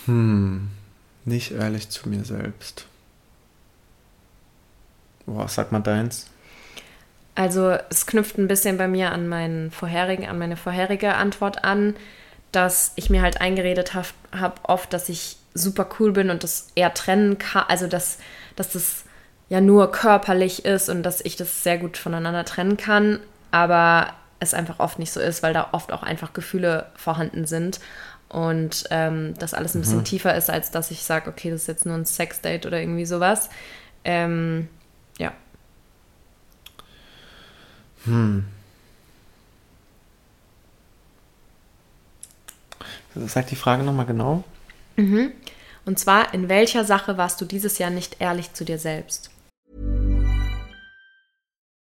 [0.06, 0.70] Hm.
[1.24, 2.86] Nicht ehrlich zu mir selbst.
[5.26, 6.28] Boah, sag mal deins.
[7.34, 11.96] Also es knüpft ein bisschen bei mir an meinen vorherigen, an meine vorherige Antwort an,
[12.52, 16.68] dass ich mir halt eingeredet habe hab oft, dass ich super cool bin und das
[16.76, 18.20] eher trennen kann, also dass,
[18.56, 19.06] dass das
[19.50, 23.20] ja nur körperlich ist und dass ich das sehr gut voneinander trennen kann,
[23.52, 27.80] aber es einfach oft nicht so ist, weil da oft auch einfach Gefühle vorhanden sind
[28.28, 31.68] und ähm, das alles ein bisschen tiefer ist, als dass ich sage, okay, das ist
[31.68, 33.50] jetzt nur ein Sexdate oder irgendwie sowas.
[34.04, 34.68] Ähm,
[35.18, 35.32] ja.
[43.16, 44.44] Sag die Frage nochmal genau.
[45.86, 49.30] Und zwar, in welcher Sache warst du dieses Jahr nicht ehrlich zu dir selbst?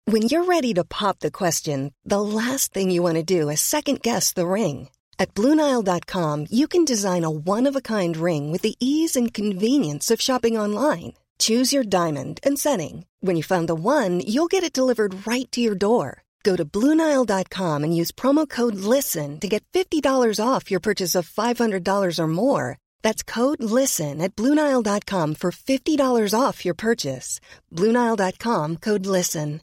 [0.08, 3.60] When you're ready to pop the question, the last thing you want to do is
[3.60, 4.90] second guess the ring.
[5.18, 9.34] At Bluenile.com, you can design a one of a kind ring with the ease and
[9.34, 11.14] convenience of shopping online.
[11.40, 13.06] Choose your diamond and setting.
[13.22, 16.22] When you find the one, you'll get it delivered right to your door.
[16.44, 21.28] Go to Bluenile.com and use promo code LISTEN to get $50 off your purchase of
[21.28, 22.78] $500 or more.
[23.06, 27.40] That's code LISTEN at Bluenile.com for $50 off your purchase.
[27.72, 29.62] Bluenile.com code LISTEN.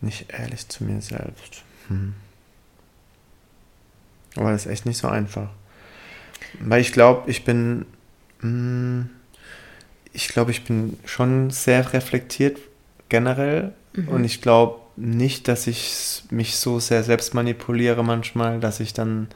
[0.00, 1.64] Nicht ehrlich zu mir selbst.
[1.88, 2.14] Hm.
[4.36, 5.48] Aber das ist echt nicht so einfach.
[6.60, 7.86] Weil ich glaube, ich bin.
[8.42, 9.10] Hm,
[10.12, 12.60] ich glaube, ich bin schon sehr reflektiert
[13.08, 13.72] generell.
[13.94, 14.08] Mhm.
[14.08, 19.26] Und ich glaube nicht, dass ich mich so sehr selbst manipuliere manchmal, dass ich dann.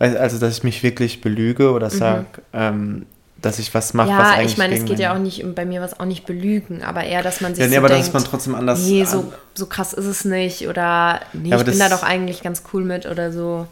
[0.00, 3.06] Also, dass ich mich wirklich belüge oder sage, ähm,
[3.42, 4.24] dass ich was mache, was Mhm.
[4.24, 4.52] Ja, eigentlich.
[4.52, 7.22] ich meine, es geht ja auch nicht, bei mir was auch nicht belügen, aber eher,
[7.22, 8.80] dass man sich Ja, nee, so aber denkt, dass man trotzdem anders.
[8.86, 12.42] nee, so, so krass ist es nicht oder nee, Ja, ich bin da doch eigentlich
[12.42, 13.66] ganz cool mit oder so.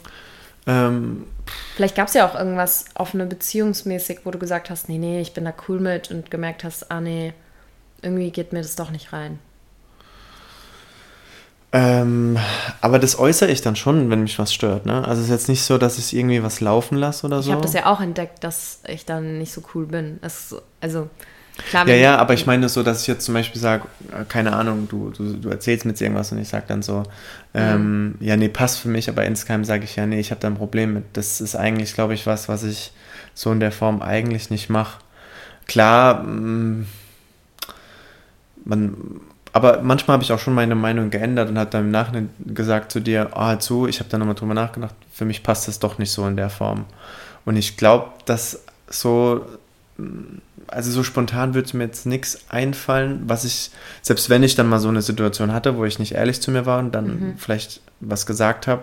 [0.66, 1.24] ähm,
[1.76, 5.32] Vielleicht gab es ja auch irgendwas offene beziehungsmäßig, wo du gesagt hast, nee, nee, ich
[5.32, 7.32] bin da cool mit und gemerkt hast, ah nee,
[8.02, 9.38] irgendwie geht mir das doch nicht rein.
[11.70, 12.38] Ähm,
[12.80, 15.06] aber das äußere ich dann schon, wenn mich was stört, ne?
[15.06, 17.50] Also es ist jetzt nicht so, dass ich irgendwie was laufen lasse oder so.
[17.50, 20.18] Ich habe das ja auch entdeckt, dass ich dann nicht so cool bin.
[20.22, 21.10] Es also
[21.68, 24.54] klar, ja, ja, aber ich meine so, dass ich jetzt zum Beispiel sage, äh, keine
[24.54, 27.02] Ahnung, du, du, du erzählst mir jetzt irgendwas und ich sage dann so,
[27.52, 30.48] ähm, ja, nee, passt für mich, aber insgeheim sage ich ja, nee, ich habe da
[30.48, 31.04] ein Problem mit.
[31.12, 32.92] Das ist eigentlich, glaube ich, was, was ich
[33.34, 35.00] so in der Form eigentlich nicht mache.
[35.66, 36.86] Klar, mh,
[38.64, 39.20] man,
[39.52, 42.92] aber manchmal habe ich auch schon meine Meinung geändert und habe dann im Nachhinein gesagt
[42.92, 45.78] zu dir, ah, oh, zu, ich habe da nochmal drüber nachgedacht, für mich passt das
[45.78, 46.84] doch nicht so in der Form.
[47.44, 49.46] Und ich glaube, dass so,
[50.66, 53.70] also so spontan würde mir jetzt nichts einfallen, was ich,
[54.02, 56.66] selbst wenn ich dann mal so eine Situation hatte, wo ich nicht ehrlich zu mir
[56.66, 58.82] war und dann vielleicht was gesagt habe,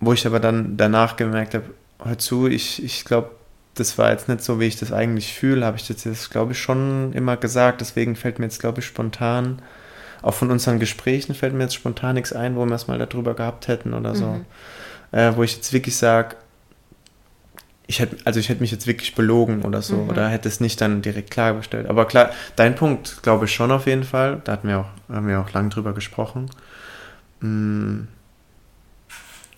[0.00, 1.64] wo ich aber dann danach gemerkt habe,
[2.02, 3.30] hör zu, ich, ich glaube,
[3.74, 6.52] das war jetzt nicht so, wie ich das eigentlich fühle, habe ich das jetzt, glaube
[6.52, 7.80] ich, schon immer gesagt.
[7.80, 9.60] Deswegen fällt mir jetzt, glaube ich, spontan,
[10.22, 13.34] auch von unseren Gesprächen fällt mir jetzt spontan nichts ein, wo wir es mal darüber
[13.34, 14.40] gehabt hätten oder so.
[15.12, 16.36] Äh, wo ich jetzt wirklich sage,
[17.86, 20.80] ich hätte, also ich hätte mich jetzt wirklich belogen oder so, oder hätte es nicht
[20.80, 21.88] dann direkt klargestellt.
[21.88, 24.40] Aber klar, dein Punkt, glaube ich schon auf jeden Fall.
[24.44, 26.48] Da hatten wir auch, haben wir auch lang drüber gesprochen.
[27.40, 28.04] Mm,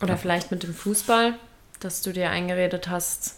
[0.03, 1.35] Oder vielleicht mit dem Fußball,
[1.79, 3.37] dass du dir eingeredet hast.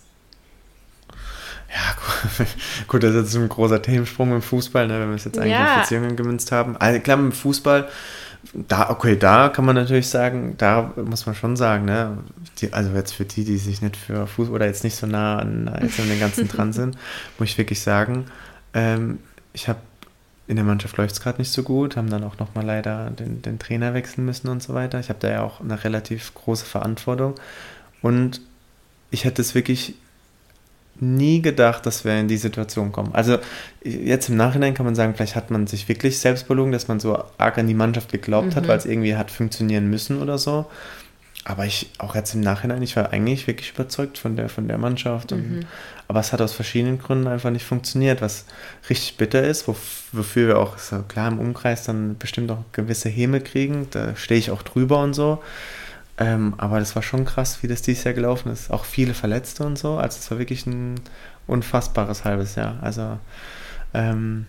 [1.71, 2.45] Ja,
[2.89, 5.53] gut, das ist jetzt ein großer Themensprung im Fußball, ne, wenn wir es jetzt eigentlich
[5.53, 5.75] Ja.
[5.77, 6.77] auf Beziehungen gemünzt haben.
[6.79, 7.89] Also klar, im Fußball,
[8.55, 12.19] da, okay, da kann man natürlich sagen, da muss man schon sagen, ne,
[12.59, 15.39] die, also jetzt für die, die sich nicht für Fußball oder jetzt nicht so nah
[15.39, 16.97] an, jetzt an den ganzen dran sind,
[17.39, 18.25] muss ich wirklich sagen,
[18.73, 19.19] ähm,
[19.53, 19.81] ich habe
[20.47, 23.43] in der Mannschaft läuft es gerade nicht so gut, haben dann auch nochmal leider den,
[23.43, 24.99] den Trainer wechseln müssen und so weiter.
[24.99, 27.35] Ich habe da ja auch eine relativ große Verantwortung
[28.01, 28.41] und
[29.11, 29.95] ich hätte es wirklich
[31.01, 33.15] nie gedacht, dass wir in die Situation kommen.
[33.15, 33.39] Also
[33.83, 37.01] jetzt im Nachhinein kann man sagen, vielleicht hat man sich wirklich selbst belogen, dass man
[37.01, 40.67] so arg an die Mannschaft geglaubt hat, weil es irgendwie hat funktionieren müssen oder so.
[41.45, 44.77] Aber ich, auch jetzt im Nachhinein, ich war eigentlich wirklich überzeugt von der, von der
[44.77, 45.33] Mannschaft.
[45.33, 45.61] Und,
[46.07, 48.45] Aber es hat aus verschiedenen Gründen einfach nicht funktioniert, was
[48.91, 53.09] richtig bitter ist, wof- wofür wir auch, ja klar, im Umkreis dann bestimmt auch gewisse
[53.09, 53.87] Häme kriegen.
[53.93, 55.43] Da stehe ich auch drüber und so.
[56.21, 58.71] Ähm, aber das war schon krass, wie das dieses Jahr gelaufen ist.
[58.73, 59.99] Auch viele Verletzte und so.
[59.99, 60.97] Also es war wirklich ein
[61.47, 62.77] unfassbares halbes Jahr.
[62.83, 63.19] Also
[63.95, 64.47] ähm,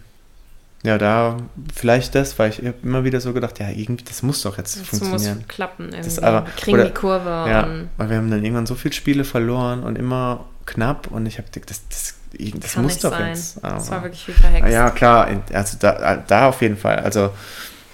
[0.81, 1.37] ja, da
[1.75, 4.87] vielleicht das, weil ich immer wieder so gedacht, ja, irgendwie, das muss doch jetzt Das
[4.87, 5.37] funktionieren.
[5.39, 5.85] muss klappen.
[5.89, 6.03] Irgendwie.
[6.03, 7.29] Das aber- wir kriegen oder- die Kurve.
[7.29, 11.37] Ja, weil wir haben dann irgendwann so viele Spiele verloren und immer knapp und ich
[11.37, 12.15] habe gedacht, das, das,
[12.61, 13.29] das muss doch sein.
[13.29, 13.57] jetzt.
[13.57, 14.71] das aber- war wirklich wie verhext.
[14.71, 16.97] Ja, klar, also da, da auf jeden Fall.
[16.99, 17.31] Also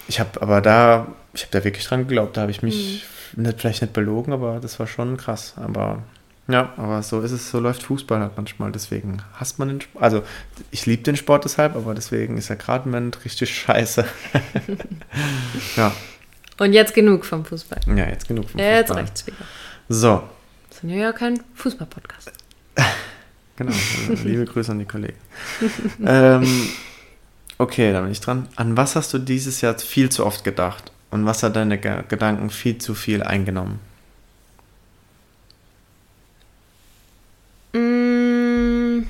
[0.08, 3.44] ich habe aber da, ich habe da wirklich dran geglaubt, da habe ich mich Mhm.
[3.44, 5.54] nicht, vielleicht nicht belogen, aber das war schon krass.
[5.58, 6.04] Aber
[6.48, 8.72] ja, aber so ist es, so läuft Fußball halt manchmal.
[8.72, 10.04] Deswegen hasst man den Sport.
[10.04, 10.24] Also
[10.72, 14.06] ich liebe den Sport deshalb, aber deswegen ist er gerade im Moment richtig scheiße.
[15.76, 15.91] ja,
[16.60, 17.80] Und jetzt genug vom Fußball.
[17.88, 19.04] ja, jetzt genug vom Jetzt Fußball.
[19.04, 19.38] reicht's wieder.
[19.89, 20.24] So,
[20.70, 22.32] Wir sind ja kein Fußball-Podcast.
[23.58, 23.72] Genau,
[24.26, 25.15] liebe Grüße an die Kollegen.
[26.06, 26.68] ähm,
[27.58, 28.48] okay, dann bin ich dran.
[28.56, 30.91] An was hast du dieses Jahr viel zu oft gedacht?
[31.12, 33.80] Und was hat deine Ge Gedanken viel zu viel eingenommen?
[37.74, 39.06] Mm.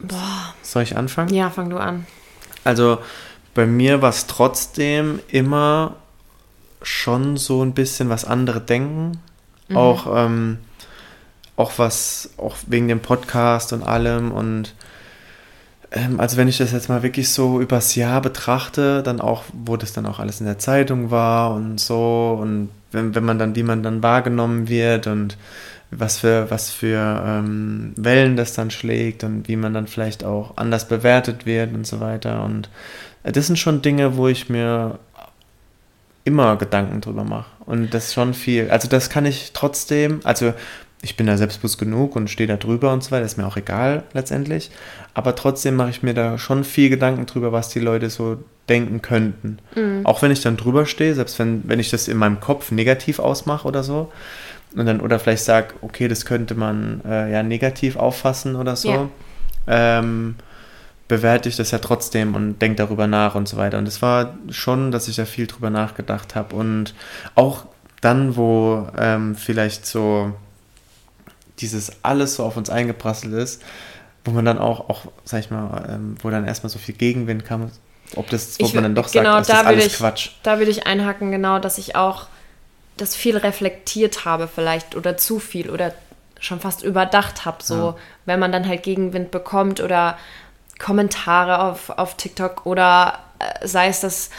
[0.00, 0.54] Boah.
[0.62, 1.32] Soll ich anfangen?
[1.32, 2.06] Ja, fang du an.
[2.64, 2.98] Also
[3.54, 5.96] bei mir war es trotzdem immer
[6.82, 9.20] schon so ein bisschen, was andere denken.
[9.74, 10.58] Auch, ähm,
[11.56, 14.74] auch was, auch wegen dem Podcast und allem und
[15.92, 19.76] Ähm, also wenn ich das jetzt mal wirklich so übers Jahr betrachte, dann auch, wo
[19.76, 23.54] das dann auch alles in der Zeitung war und so und wenn, wenn man dann,
[23.54, 25.36] wie man dann wahrgenommen wird und
[25.92, 30.56] was für, was für ähm, Wellen das dann schlägt und wie man dann vielleicht auch
[30.56, 32.44] anders bewertet wird und so weiter.
[32.44, 32.68] Und
[33.22, 34.98] äh, das sind schon Dinge, wo ich mir
[36.24, 37.50] immer Gedanken drüber mache.
[37.64, 38.70] Und das ist schon viel.
[38.70, 40.52] Also das kann ich trotzdem, also
[41.02, 43.56] ich bin da selbstbewusst genug und stehe da drüber und so weiter, ist mir auch
[43.56, 44.70] egal letztendlich.
[45.14, 49.02] Aber trotzdem mache ich mir da schon viel Gedanken drüber, was die Leute so denken
[49.02, 49.58] könnten.
[49.74, 50.04] Mhm.
[50.04, 53.18] Auch wenn ich dann drüber stehe, selbst wenn, wenn ich das in meinem Kopf negativ
[53.18, 54.10] ausmache oder so.
[54.74, 58.90] Und dann, oder vielleicht sage, okay, das könnte man äh, ja negativ auffassen oder so.
[58.90, 59.08] Ja.
[59.68, 60.36] Ähm,
[61.08, 63.78] bewerte ich das ja trotzdem und denke darüber nach und so weiter.
[63.78, 66.56] Und es war schon, dass ich da viel drüber nachgedacht habe.
[66.56, 66.94] Und
[67.36, 67.66] auch
[68.00, 70.32] dann, wo ähm, vielleicht so
[71.60, 73.62] dieses alles so auf uns eingeprasselt ist,
[74.24, 77.44] wo man dann auch, auch sag ich mal, ähm, wo dann erstmal so viel Gegenwind
[77.44, 77.70] kam,
[78.14, 80.30] ob das, wo ich, man dann doch genau, sagt, das ist alles ich, Quatsch.
[80.42, 82.26] Da würde ich einhaken, genau, dass ich auch
[82.96, 85.92] das viel reflektiert habe vielleicht oder zu viel oder
[86.40, 87.96] schon fast überdacht habe, so ja.
[88.26, 90.18] wenn man dann halt Gegenwind bekommt oder
[90.78, 94.30] Kommentare auf, auf TikTok oder äh, sei es, dass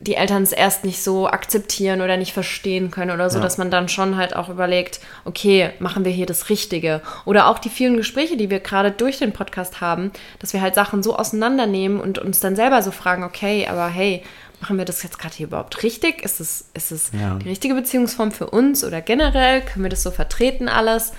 [0.00, 3.42] die Eltern es erst nicht so akzeptieren oder nicht verstehen können oder so, ja.
[3.42, 7.02] dass man dann schon halt auch überlegt, okay, machen wir hier das Richtige?
[7.24, 10.76] Oder auch die vielen Gespräche, die wir gerade durch den Podcast haben, dass wir halt
[10.76, 14.22] Sachen so auseinandernehmen und uns dann selber so fragen, okay, aber hey,
[14.60, 16.22] machen wir das jetzt gerade hier überhaupt richtig?
[16.22, 17.34] Ist es, ist es ja.
[17.34, 19.62] die richtige Beziehungsform für uns oder generell?
[19.62, 21.12] Können wir das so vertreten alles?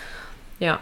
[0.60, 0.80] Ja.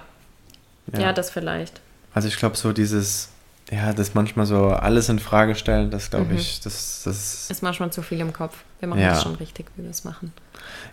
[0.94, 1.82] Ja, ja das vielleicht.
[2.14, 3.30] Also ich glaube, so dieses
[3.72, 6.38] ja, das manchmal so alles in Frage stellen, das glaube mhm.
[6.38, 8.58] ich, das, das ist manchmal zu viel im Kopf.
[8.80, 9.10] Wir machen ja.
[9.10, 10.32] das schon richtig, wie wir es machen.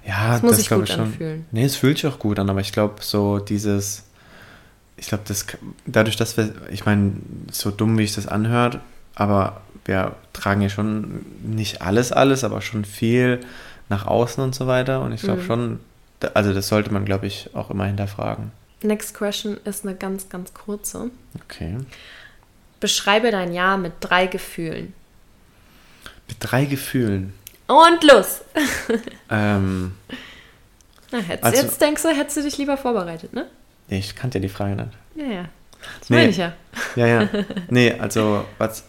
[0.07, 1.47] Ja, das muss das sich gut ich anfühlen.
[1.53, 4.05] Nee, es fühlt sich auch gut an, aber ich glaube, so dieses,
[4.97, 5.47] ich glaube, das
[5.87, 7.13] dadurch, dass wir, ich meine,
[7.51, 8.81] so dumm wie ich das anhört,
[9.15, 13.41] aber wir tragen ja schon nicht alles, alles, aber schon viel
[13.89, 15.03] nach außen und so weiter.
[15.03, 15.47] Und ich glaube mhm.
[15.47, 15.81] schon,
[16.35, 18.51] also das sollte man, glaube ich, auch immer hinterfragen.
[18.83, 21.11] Next question ist eine ganz, ganz kurze.
[21.45, 21.77] Okay.
[22.85, 24.93] Beschreibe dein Jahr mit drei Gefühlen.
[26.29, 27.33] Mit drei Gefühlen.
[27.67, 28.43] Und los!
[29.31, 29.95] ähm,
[31.11, 33.47] Na, also, jetzt denkst du, hättest du dich lieber vorbereitet, ne?
[33.89, 34.91] Nee, ich kannte ja die Frage nicht.
[35.15, 35.45] Ja, ja.
[35.99, 36.17] Das nee.
[36.17, 36.53] meine ich ja.
[36.95, 37.29] Ja, ja.
[37.71, 38.85] Nee, also, was.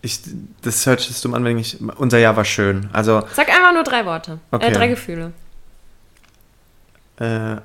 [0.00, 0.20] Ich,
[0.62, 1.78] das hört sich dumm an, wenn ich.
[1.82, 2.88] Unser Jahr war schön.
[2.94, 3.28] Also.
[3.34, 4.38] Sag einfach nur drei Worte.
[4.52, 4.68] Äh, okay.
[4.68, 5.34] Äh, drei Gefühle.
[7.18, 7.56] Äh,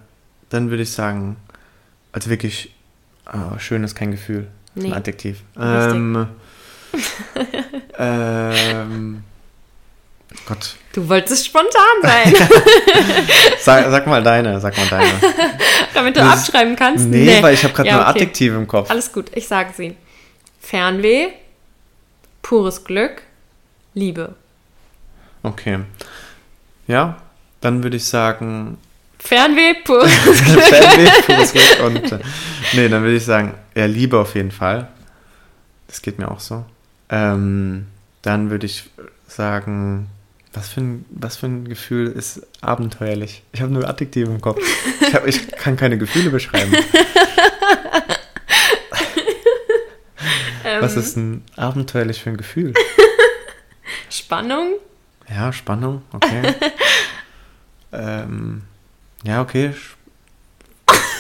[0.50, 1.38] dann würde ich sagen,
[2.12, 2.76] also wirklich,
[3.32, 4.50] oh, schön ist kein Gefühl.
[4.80, 4.88] Nee.
[4.88, 5.42] Ein Adjektiv.
[5.60, 6.28] Ähm,
[7.98, 9.24] ähm,
[10.46, 10.76] Gott.
[10.94, 12.34] Du wolltest spontan sein.
[13.60, 15.12] sag, sag, mal deine, sag mal deine.
[15.94, 17.06] Damit du das, abschreiben kannst?
[17.06, 17.44] Nee, nee.
[17.44, 18.12] weil ich habe gerade ja, nur okay.
[18.12, 18.90] Adjektive im Kopf.
[18.90, 19.96] Alles gut, ich sage sie.
[20.62, 21.30] Fernweh,
[22.42, 23.24] pures Glück,
[23.94, 24.36] Liebe.
[25.44, 25.80] Okay.
[26.88, 27.18] Ja,
[27.62, 28.78] dann würde ich sagen
[29.20, 30.12] Fernweh, pures
[30.46, 30.64] Glück.
[30.64, 31.80] Fernweh, pures Glück.
[31.86, 32.20] Und, äh,
[32.74, 34.88] nee, dann würde ich sagen, ja, Liebe auf jeden Fall.
[35.88, 36.66] Das geht mir auch so.
[37.10, 37.88] Ähm,
[38.22, 38.90] dann würde ich
[39.28, 40.10] sagen,
[40.54, 43.44] was für, ein, was für ein Gefühl ist abenteuerlich?
[43.52, 44.60] Ich habe nur Adjektive im Kopf.
[45.02, 46.72] Ich, hab, ich kann keine Gefühle beschreiben.
[50.80, 52.74] was ist ein abenteuerlich für ein Gefühl?
[54.10, 54.74] Spannung?
[55.30, 56.56] Ja, Spannung, okay.
[57.92, 58.64] ähm,
[59.24, 59.74] ja, okay.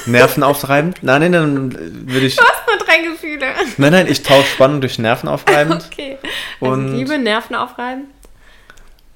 [0.05, 1.03] Nervenaufreibend?
[1.03, 2.35] Nein, nein, dann würde ich.
[2.35, 3.45] Du hast nur drei Gefühle.
[3.77, 5.85] Nein, nein, ich tausche Spannung durch nervenaufreibend.
[5.91, 6.17] Okay.
[6.61, 8.07] Also und Liebe, nervenaufreibend.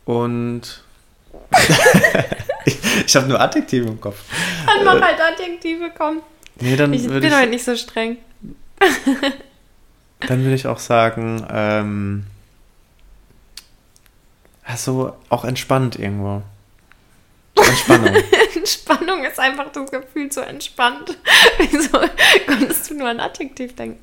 [0.06, 0.84] Und.
[2.66, 4.20] ich ich habe nur Adjektive im Kopf.
[4.66, 6.22] Dann mach halt Adjektive, komm.
[6.60, 8.18] Nee, dann ich bin ich, heute nicht so streng.
[10.28, 12.26] dann würde ich auch sagen, ähm,
[14.64, 16.44] also auch entspannt irgendwo.
[17.68, 18.16] Entspannung.
[18.56, 21.18] Entspannung ist einfach das Gefühl so entspannt.
[21.58, 22.00] Wieso
[22.48, 24.00] konntest du nur an Adjektiv denken?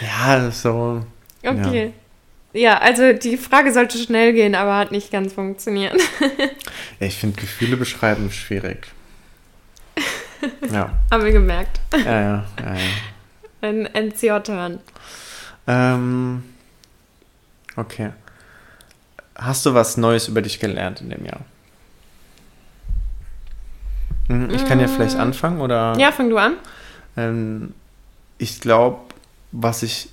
[0.00, 1.04] Ja, so.
[1.42, 1.92] Okay.
[2.52, 2.60] Ja.
[2.60, 2.78] ja.
[2.78, 5.94] also die Frage sollte schnell gehen, aber hat nicht ganz funktioniert.
[7.00, 8.86] ja, ich finde Gefühle beschreiben schwierig.
[10.70, 10.90] Ja.
[11.10, 11.80] Haben wir gemerkt.
[11.92, 12.74] Ja, ja, ja.
[12.74, 12.80] ja.
[13.60, 14.80] Ein NCO-Turn.
[15.68, 16.42] Ähm,
[17.76, 18.10] okay.
[19.36, 21.40] Hast du was Neues über dich gelernt in dem Jahr?
[24.32, 25.20] Hm, ich kann ja vielleicht mm.
[25.20, 25.94] anfangen, oder?
[25.98, 26.54] Ja, fang du an.
[27.16, 27.74] Ähm,
[28.38, 29.00] ich glaube,
[29.52, 30.08] was ich.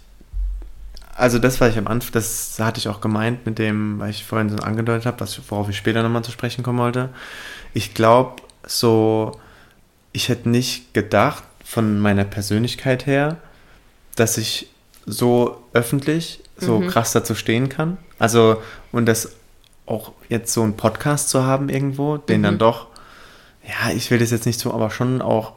[1.15, 4.25] Also, das, was ich am Anfang, das hatte ich auch gemeint mit dem, was ich
[4.25, 7.09] vorhin so angedeutet habe, worauf ich später nochmal zu sprechen kommen wollte.
[7.73, 9.37] Ich glaube, so,
[10.13, 13.37] ich hätte nicht gedacht, von meiner Persönlichkeit her,
[14.15, 14.69] dass ich
[15.05, 17.97] so öffentlich, so krass dazu stehen kann.
[18.17, 19.35] Also, und das
[19.85, 22.87] auch jetzt so einen Podcast zu haben irgendwo, den dann doch,
[23.69, 25.53] ja, ich will das jetzt nicht so, aber schon auch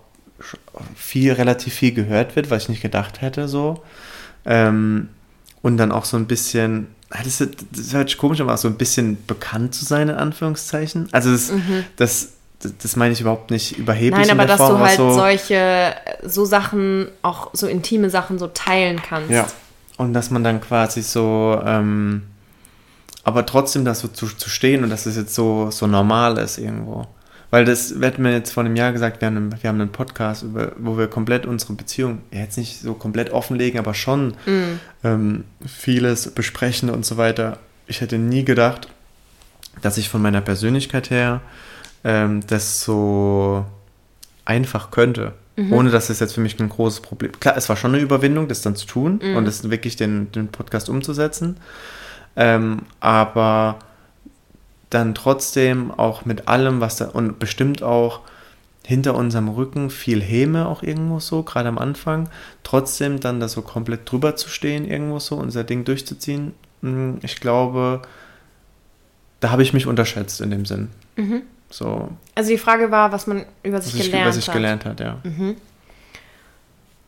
[0.96, 3.82] viel, relativ viel gehört wird, was ich nicht gedacht hätte, so.
[4.44, 5.08] Ähm,
[5.62, 8.58] und dann auch so ein bisschen, das, ist- das hört sich komisch, an, aber auch
[8.58, 11.08] so ein bisschen bekannt zu sein, in Anführungszeichen.
[11.12, 11.52] Also das,
[11.96, 12.28] das,
[12.60, 15.12] das, das meine ich überhaupt nicht überheblich Nein, in aber dass Form, du halt so,
[15.12, 15.94] solche,
[16.24, 19.30] so Sachen, auch so intime Sachen so teilen kannst.
[19.30, 19.46] Ja.
[19.98, 22.22] Und dass man dann quasi so, ähm,
[23.22, 26.58] aber trotzdem das so zu, zu stehen und dass es jetzt so, so normal ist
[26.58, 27.06] irgendwo.
[27.52, 29.92] Weil das wird mir jetzt vor einem Jahr gesagt, wir haben einen, wir haben einen
[29.92, 34.32] Podcast, über, wo wir komplett unsere Beziehung, ja, jetzt nicht so komplett offenlegen, aber schon
[35.04, 37.58] ähm, vieles besprechen und so weiter.
[37.86, 38.88] Ich hätte nie gedacht,
[39.82, 41.42] dass ich von meiner Persönlichkeit her
[42.04, 43.66] ähm, das so
[44.46, 45.34] einfach könnte.
[45.70, 47.38] Ohne dass es jetzt für mich ein großes Problem.
[47.38, 50.48] Klar, es war schon eine Überwindung, das dann zu tun und das wirklich den, den
[50.48, 51.58] Podcast umzusetzen.
[52.34, 53.78] Ähm, aber
[54.94, 58.20] dann trotzdem auch mit allem, was da und bestimmt auch
[58.84, 62.28] hinter unserem Rücken viel Häme auch irgendwo so, gerade am Anfang,
[62.64, 66.52] trotzdem dann da so komplett drüber zu stehen, irgendwo so, unser Ding durchzuziehen.
[66.80, 68.02] mm, Ich glaube,
[69.40, 70.88] da habe ich mich unterschätzt in dem Sinn.
[71.70, 74.54] So, Also die Frage war, was man über sich ich, gelernt was ich hat.
[74.54, 75.18] gelernt hat, ja.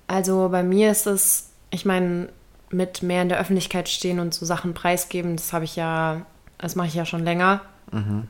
[0.06, 2.28] Also bei mir ist es, ich meine,
[2.70, 6.22] mit mehr in der Öffentlichkeit stehen und so Sachen preisgeben, das habe ich ja,
[6.58, 7.60] das mache ich ja schon länger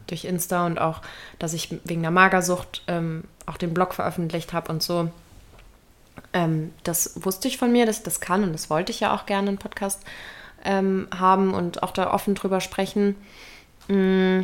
[0.06, 1.00] durch Insta und auch,
[1.38, 5.10] dass ich wegen der Magersucht ähm, auch den Blog veröffentlicht habe und so.
[6.32, 9.14] Ähm, das wusste ich von mir, dass ich das kann und das wollte ich ja
[9.14, 10.02] auch gerne einen Podcast
[10.64, 13.16] ähm, haben und auch da offen drüber sprechen.
[13.88, 14.42] Mm,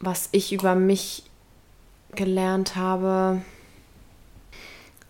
[0.00, 1.24] was ich über mich
[2.14, 3.42] gelernt habe.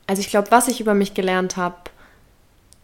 [0.07, 1.77] Also ich glaube, was ich über mich gelernt habe,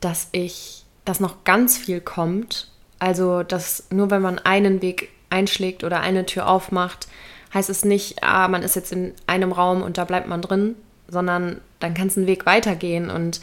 [0.01, 2.71] dass ich, dass noch ganz viel kommt.
[2.99, 7.09] Also, dass nur wenn man einen Weg einschlägt oder eine Tür aufmacht,
[7.55, 10.77] heißt es nicht, ah, man ist jetzt in einem Raum und da bleibt man drin,
[11.09, 13.11] sondern dann kann es einen Weg weitergehen.
[13.11, 13.41] Und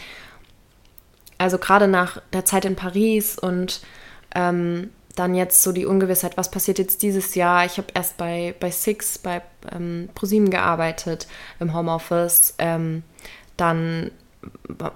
[1.37, 3.81] also gerade nach der Zeit in Paris und
[4.35, 7.65] ähm, dann jetzt so die Ungewissheit, was passiert jetzt dieses Jahr?
[7.65, 11.27] Ich habe erst bei, bei Six, bei ähm, ProSieben gearbeitet
[11.59, 12.53] im Homeoffice.
[12.59, 13.03] Ähm,
[13.57, 14.11] dann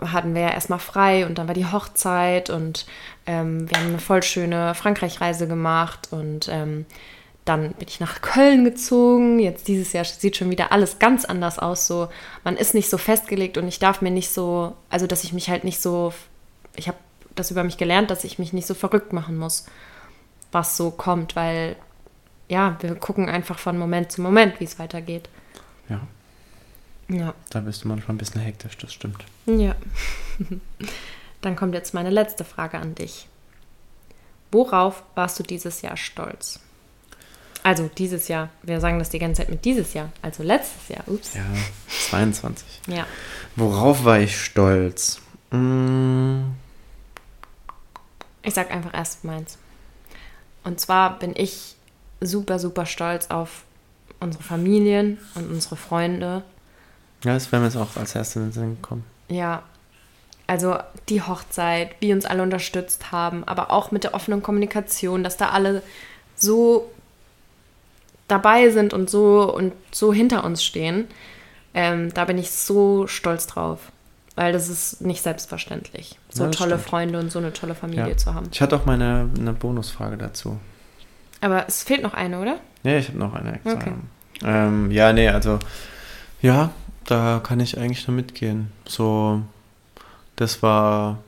[0.06, 2.86] hatten wir ja erstmal frei und dann war die Hochzeit und
[3.26, 6.86] ähm, wir haben eine voll schöne Frankreich-Reise gemacht und ähm,
[7.46, 9.40] dann bin ich nach Köln gezogen.
[9.40, 11.88] Jetzt dieses Jahr sieht schon wieder alles ganz anders aus.
[11.88, 12.10] So,
[12.44, 15.50] man ist nicht so festgelegt und ich darf mir nicht so, also dass ich mich
[15.50, 16.14] halt nicht so,
[16.76, 16.98] ich habe
[17.36, 19.66] das über mich gelernt, dass ich mich nicht so verrückt machen muss,
[20.52, 21.76] was so kommt, weil
[22.48, 25.30] ja, wir gucken einfach von Moment zu Moment, wie es weitergeht.
[25.90, 26.02] Ja,
[27.14, 27.34] Ja.
[27.50, 29.24] da bist du manchmal ein bisschen hektisch, das stimmt.
[29.46, 29.76] Ja.
[31.42, 33.28] Dann kommt jetzt meine letzte Frage an dich.
[34.52, 36.60] Worauf warst du dieses Jahr stolz?
[37.64, 41.04] Also dieses Jahr, wir sagen das die ganze Zeit mit dieses Jahr, also letztes Jahr,
[41.08, 41.34] ups.
[41.36, 41.46] Ja,
[42.10, 42.66] 22.
[42.88, 43.06] Ja.
[43.56, 45.20] Worauf war ich stolz?
[45.52, 46.42] Mm,
[48.44, 49.58] Ich sag einfach erst meins.
[50.64, 51.76] Und zwar bin ich
[52.20, 53.64] super, super stolz auf
[54.20, 56.44] unsere Familien und unsere Freunde.
[57.24, 59.04] Ja, das wäre mir jetzt auch als erstes in den Sinn gekommen.
[59.30, 59.64] Ja,
[60.48, 60.78] also
[61.10, 65.50] die Hochzeit, wie uns alle unterstützt haben, aber auch mit der offenen Kommunikation, dass da
[65.50, 65.82] alle
[66.36, 66.90] so
[68.28, 71.08] dabei sind und so und so hinter uns stehen.
[71.74, 73.80] Ähm, da bin ich so stolz drauf,
[74.36, 76.90] weil das ist nicht selbstverständlich, so Ja, tolle stimmt.
[76.90, 78.18] Freunde und so eine tolle Familie Ja.
[78.18, 78.50] zu haben.
[78.52, 80.60] Ich hatte auch meine eine Bonusfrage dazu.
[81.40, 82.58] Aber es fehlt noch eine, oder?
[82.84, 83.72] Ja, ich habe noch eine extra.
[83.74, 83.94] Okay.
[84.44, 85.60] Ähm, ja, nee, also
[86.42, 86.72] ja,
[87.06, 88.72] da kann ich eigentlich nur mitgehen.
[88.86, 89.42] So,
[90.36, 91.20] das war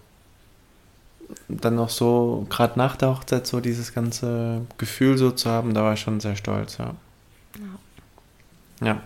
[1.48, 5.84] dann noch so, gerade nach der Hochzeit, so dieses ganze Gefühl so zu haben, da
[5.84, 6.96] war ich schon sehr stolz, ja.
[8.82, 9.02] Ja.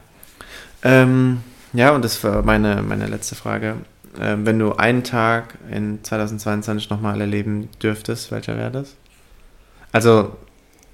[0.84, 3.76] Ähm, ja, und das war meine, meine letzte Frage.
[4.20, 8.96] Ähm, wenn du einen Tag in 2022 nochmal erleben dürftest, welcher wäre das?
[9.92, 10.36] Also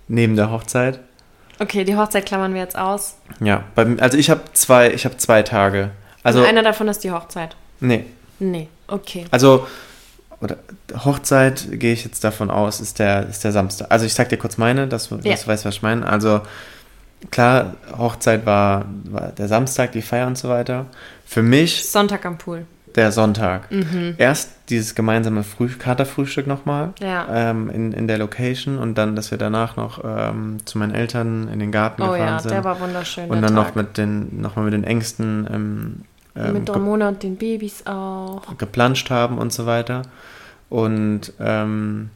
[0.07, 0.99] neben der Hochzeit?
[1.63, 3.15] Okay, die Hochzeit klammern wir jetzt aus.
[3.39, 5.91] Ja, bei, also ich habe zwei, ich habe zwei Tage.
[6.23, 7.55] Also, Also einer davon ist die Hochzeit.
[7.79, 8.05] nee,
[8.39, 9.25] Nee, okay.
[9.31, 9.65] also
[10.41, 10.57] oder
[11.05, 13.87] Hochzeit gehe ich jetzt davon aus, ist der, ist der Samstag.
[13.89, 15.35] Also ich sag dir kurz meine, dass, du- dass Ja.
[15.35, 16.05] du weißt, was ich meine.
[16.05, 16.41] Also
[17.31, 20.87] klar, Hochzeit war, war der Samstag, die Feier und so weiter.
[21.25, 22.65] Für mich Sonntag am Pool.
[22.95, 23.71] Der Sonntag.
[23.71, 24.15] Mhm.
[24.17, 27.27] Erst dieses gemeinsame Früh Katerfrühstück nochmal Ja.
[27.31, 31.47] ähm, in, in der Location und dann, dass wir danach noch ähm, zu meinen Eltern
[31.47, 32.51] in den Garten Oh gefahren ja, sind.
[32.51, 33.29] der war wunderschön.
[33.29, 33.75] und dann noch Tag.
[33.75, 36.01] mit den, nochmal mit den Ängsten ähm,
[36.35, 38.41] ähm, mit Ramona und den Babys auch.
[38.57, 40.03] geplanscht haben und so weiter.
[40.69, 42.09] Und ähm,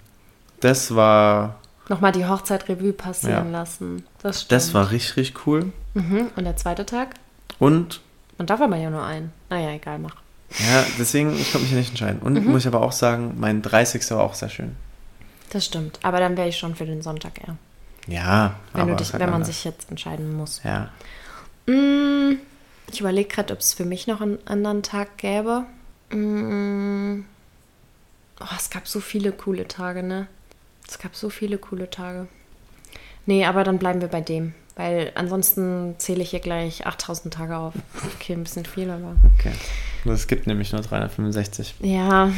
[0.60, 1.56] das war,
[1.90, 3.60] Nochmal die Hochzeit Revue passieren Ja.
[3.60, 4.04] lassen.
[4.22, 4.52] Das stimmt.
[4.52, 5.72] das war richtig, richtig cool.
[5.94, 6.28] Mhm.
[6.36, 7.16] Und der zweite Tag?
[7.60, 8.02] Und
[8.38, 9.32] Man darf aber ja nur einen.
[9.50, 10.16] Naja, egal, mach.
[10.60, 12.20] Ja, deswegen, ich konnte mich nicht entscheiden.
[12.22, 12.52] Und Mhm.
[12.52, 14.10] muss ich aber auch sagen, mein 30.
[14.12, 14.76] war auch sehr schön.
[15.52, 16.00] Das stimmt.
[16.04, 17.58] Aber dann wäre ich schon für den Sonntag eher.
[18.08, 19.56] Ja, Wenn, aber dich, halt wenn man anders.
[19.56, 20.62] sich jetzt entscheiden muss.
[20.64, 20.90] Ja,
[21.70, 22.38] Mm,
[22.90, 25.66] Ich überlege gerade, ob es für mich noch einen anderen Tag gäbe.
[26.12, 27.26] Mm,
[28.40, 30.28] Oh, es gab so viele coole Tage, ne?
[30.88, 32.28] Es gab so viele coole Tage.
[33.26, 34.54] Nee, aber dann bleiben wir bei dem.
[34.78, 37.74] Weil ansonsten zähle ich hier gleich 8000 Tage auf.
[38.16, 39.16] Okay, ein bisschen viel, aber.
[39.38, 39.52] okay.
[40.06, 41.76] Es gibt nämlich nur 365.
[41.82, 42.32] Ja.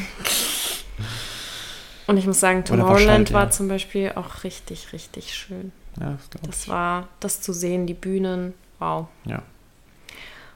[2.07, 3.49] Und ich muss sagen, Tomorrowland war ja.
[3.51, 5.71] zum Beispiel auch richtig, richtig schön.
[5.99, 6.69] Ja, das glaube Das ich.
[6.69, 8.53] war, das zu sehen, die Bühnen.
[8.79, 9.07] Wow.
[9.25, 9.41] Ja.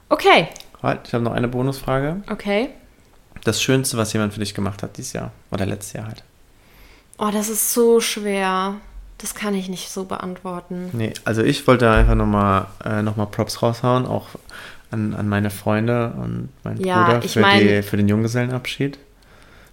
[0.10, 0.48] Okay,
[0.82, 2.24] Halt, ich habe noch eine Bonusfrage.
[2.30, 2.70] okay.
[3.46, 5.32] Das Schönste, was jemand für dich gemacht hat dieses Jahr.
[5.52, 6.24] Oder letztes Jahr halt.
[7.18, 8.76] Oh, das ist so schwer.
[9.20, 10.90] Das kann ich nicht so beantworten.
[10.94, 14.28] Nee, also ich wollte einfach nochmal äh, noch mal Props raushauen, auch
[14.92, 19.00] an, an meine Freunde und meinen Ja, Bruder ich für, mein- die, für den Junggesellenabschied.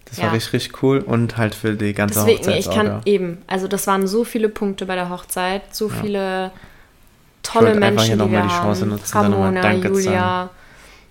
[0.05, 0.25] Das Ja.
[0.25, 2.81] war richtig, richtig cool und halt für die ganze Deswegen, ich Hochzeitsorga.
[2.89, 5.93] kann eben, also das waren so viele Punkte bei der Hochzeit, so Ja.
[6.01, 6.51] viele
[7.43, 8.89] tolle wollte einfach hier Menschen, die wir die Chance haben.
[8.89, 10.49] nutzen, Ramona, Danke Julia,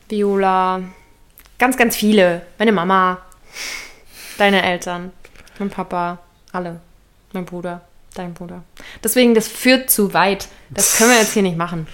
[0.09, 0.81] Viola,
[1.59, 2.43] ganz, ganz viele.
[2.59, 3.19] Meine Mama,
[4.39, 5.13] deine Eltern,
[5.59, 6.19] mein Papa,
[6.53, 6.81] alle.
[7.33, 7.81] Mein Bruder,
[8.15, 8.63] dein Bruder.
[9.03, 10.49] Deswegen, das führt zu weit.
[10.71, 11.87] Das können wir jetzt hier nicht machen.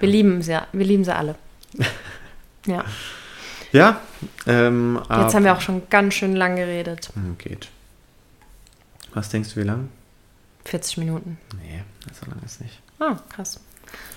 [0.00, 1.34] Wir lieben sie, wir lieben sie alle.
[2.66, 2.84] Ja,
[3.70, 4.00] Ja,
[4.48, 7.10] ähm, jetzt haben wir auch schon ganz schön lang geredet.
[7.14, 7.68] Hm, Geht.
[9.14, 9.88] Was denkst du, wie lang?
[10.64, 11.38] 40 Minuten.
[11.62, 12.80] Nee, so lange ist nicht.
[12.98, 13.60] Ah, krass.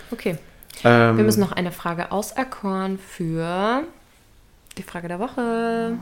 [0.10, 0.40] Okay.
[0.84, 3.84] Ähm, Wir müssen noch eine Frage auserkoren für
[4.80, 5.96] die Frage der Woche.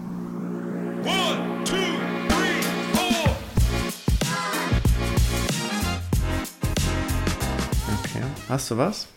[1.04, 1.76] One, two,
[8.50, 9.08] Hast du was?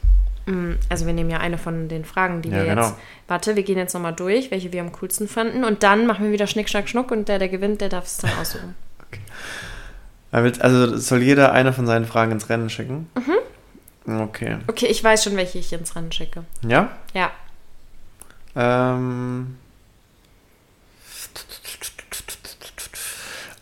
[0.46, 2.82] Mm, Also wir nehmen ja eine von den Fragen, die Ja, wir genau.
[2.88, 2.94] jetzt...
[3.28, 5.64] Warte, wir gehen jetzt nochmal durch, welche wir am coolsten fanden.
[5.64, 8.16] Und dann machen wir wieder Schnick, Schnack, Schnuck und der, der gewinnt, der darf es
[8.18, 8.74] dann aussuchen.
[10.32, 13.08] Will- Also soll jeder eine von seinen Fragen ins Rennen schicken?
[13.14, 14.20] Mhm.
[14.22, 14.56] Okay.
[14.66, 16.44] Okay, ich weiß schon, welche ich ins Rennen schicke.
[16.66, 16.90] Ja?
[17.14, 17.30] Ja.
[18.56, 19.56] Ähm,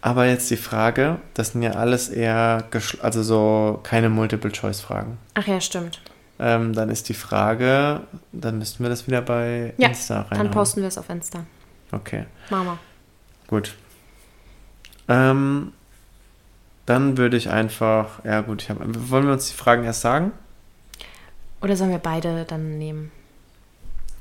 [0.01, 2.65] aber jetzt die Frage, das sind ja alles eher,
[3.03, 5.19] also so keine Multiple-Choice-Fragen.
[5.35, 6.01] Ach ja, stimmt.
[6.41, 10.39] Ähm, dann ist die Frage, dann müssten wir das wieder bei Ja, Insta rein.
[10.39, 11.45] dann posten wir es auf Insta.
[11.91, 12.79] Okay, Mama.
[13.49, 13.75] gut.
[15.09, 15.73] Ähm,
[16.87, 20.33] dann würde ich einfach, ja gut, ich hab, wollen wir uns die Fragen erst sagen?
[21.61, 23.11] Oder sollen wir beide dann nehmen?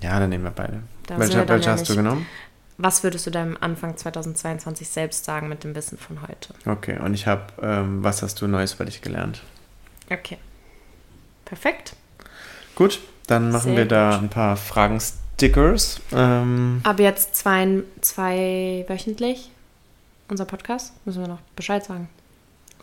[0.01, 0.81] Ja, dann nehmen wir beide.
[1.05, 2.25] Da welche wir welche hast du genommen?
[2.79, 6.53] Was würdest du deinem Anfang 2022 selbst sagen mit dem Wissen von heute?
[6.65, 9.41] Okay, und ich habe, ähm, was hast du Neues über dich gelernt?
[10.11, 10.37] Okay.
[11.45, 11.95] Perfekt.
[12.75, 14.23] Gut, dann machen Sehr wir da gut.
[14.23, 16.01] ein paar Fragen-Stickers.
[16.13, 19.51] Ähm, Ab jetzt zwei, zwei wöchentlich
[20.29, 20.93] unser Podcast.
[21.05, 22.09] Müssen wir noch Bescheid sagen.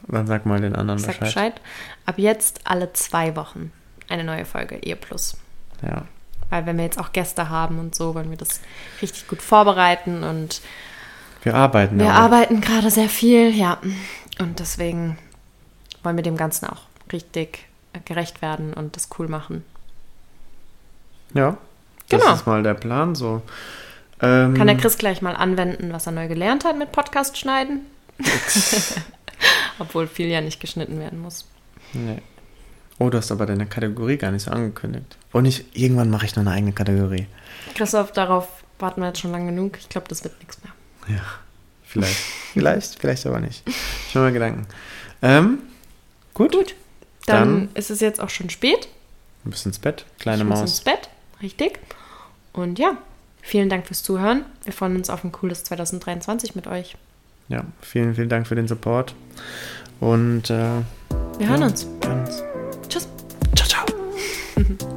[0.09, 1.55] dann sag mal den anderen Ich sag Bescheid.
[1.55, 1.61] Bescheid.
[2.07, 3.71] Ab jetzt alle zwei Wochen
[4.09, 5.37] eine neue Folge, Ehe Plus.
[5.83, 6.05] Ja.
[6.51, 8.61] Weil wenn wir jetzt auch Gäste haben und so, wollen wir das
[9.03, 10.61] richtig gut vorbereiten und
[11.43, 12.37] Wir arbeiten wir aber.
[12.37, 13.79] arbeiten gerade sehr viel, ja.
[14.39, 15.19] Und deswegen
[16.03, 16.83] wollen wir dem Ganzen auch
[17.13, 17.67] richtig
[18.05, 19.65] gerecht werden und das cool machen.
[21.33, 21.57] Ja,
[22.09, 22.35] das Genau.
[22.35, 23.15] ist mal der Plan.
[23.15, 23.43] So.
[24.21, 27.81] Ähm, Kann der Chris gleich mal anwenden, was er neu gelernt hat mit Podcast schneiden?
[29.79, 31.47] Obwohl viel ja nicht geschnitten werden muss.
[31.93, 32.23] Nee.
[32.99, 35.17] Oh, du hast aber deine Kategorie gar nicht so angekündigt.
[35.33, 37.27] Und ich, irgendwann mache ich noch eine eigene Kategorie.
[37.75, 39.79] Christoph, darauf warten wir jetzt schon lange genug.
[39.79, 41.17] Ich glaube, das wird nichts mehr.
[41.17, 41.23] Ja,
[41.85, 42.15] vielleicht.
[42.53, 43.63] vielleicht, vielleicht aber nicht.
[43.67, 44.67] Ich mache mir Gedanken.
[45.23, 45.59] Ähm,
[46.35, 46.53] gut.
[46.53, 46.75] Gut.
[47.27, 48.89] Dann, Dann- ist es jetzt auch schon spät.
[49.45, 50.71] Du bist ins Bett, kleine ich muss Maus.
[50.71, 51.09] ins Bett.
[51.43, 51.79] Richtig.
[52.53, 52.97] Und ja,
[53.43, 54.45] vielen Dank fürs Zuhören.
[54.65, 56.97] Wir freuen uns auf ein cooles 2023 mit euch.
[57.49, 59.15] Ja, vielen, vielen Dank für den Support.
[60.01, 60.81] Und äh,
[61.39, 61.87] Wir hören ja, uns.
[62.01, 62.54] wir hören uns.
[64.57, 64.91] Mm-hmm.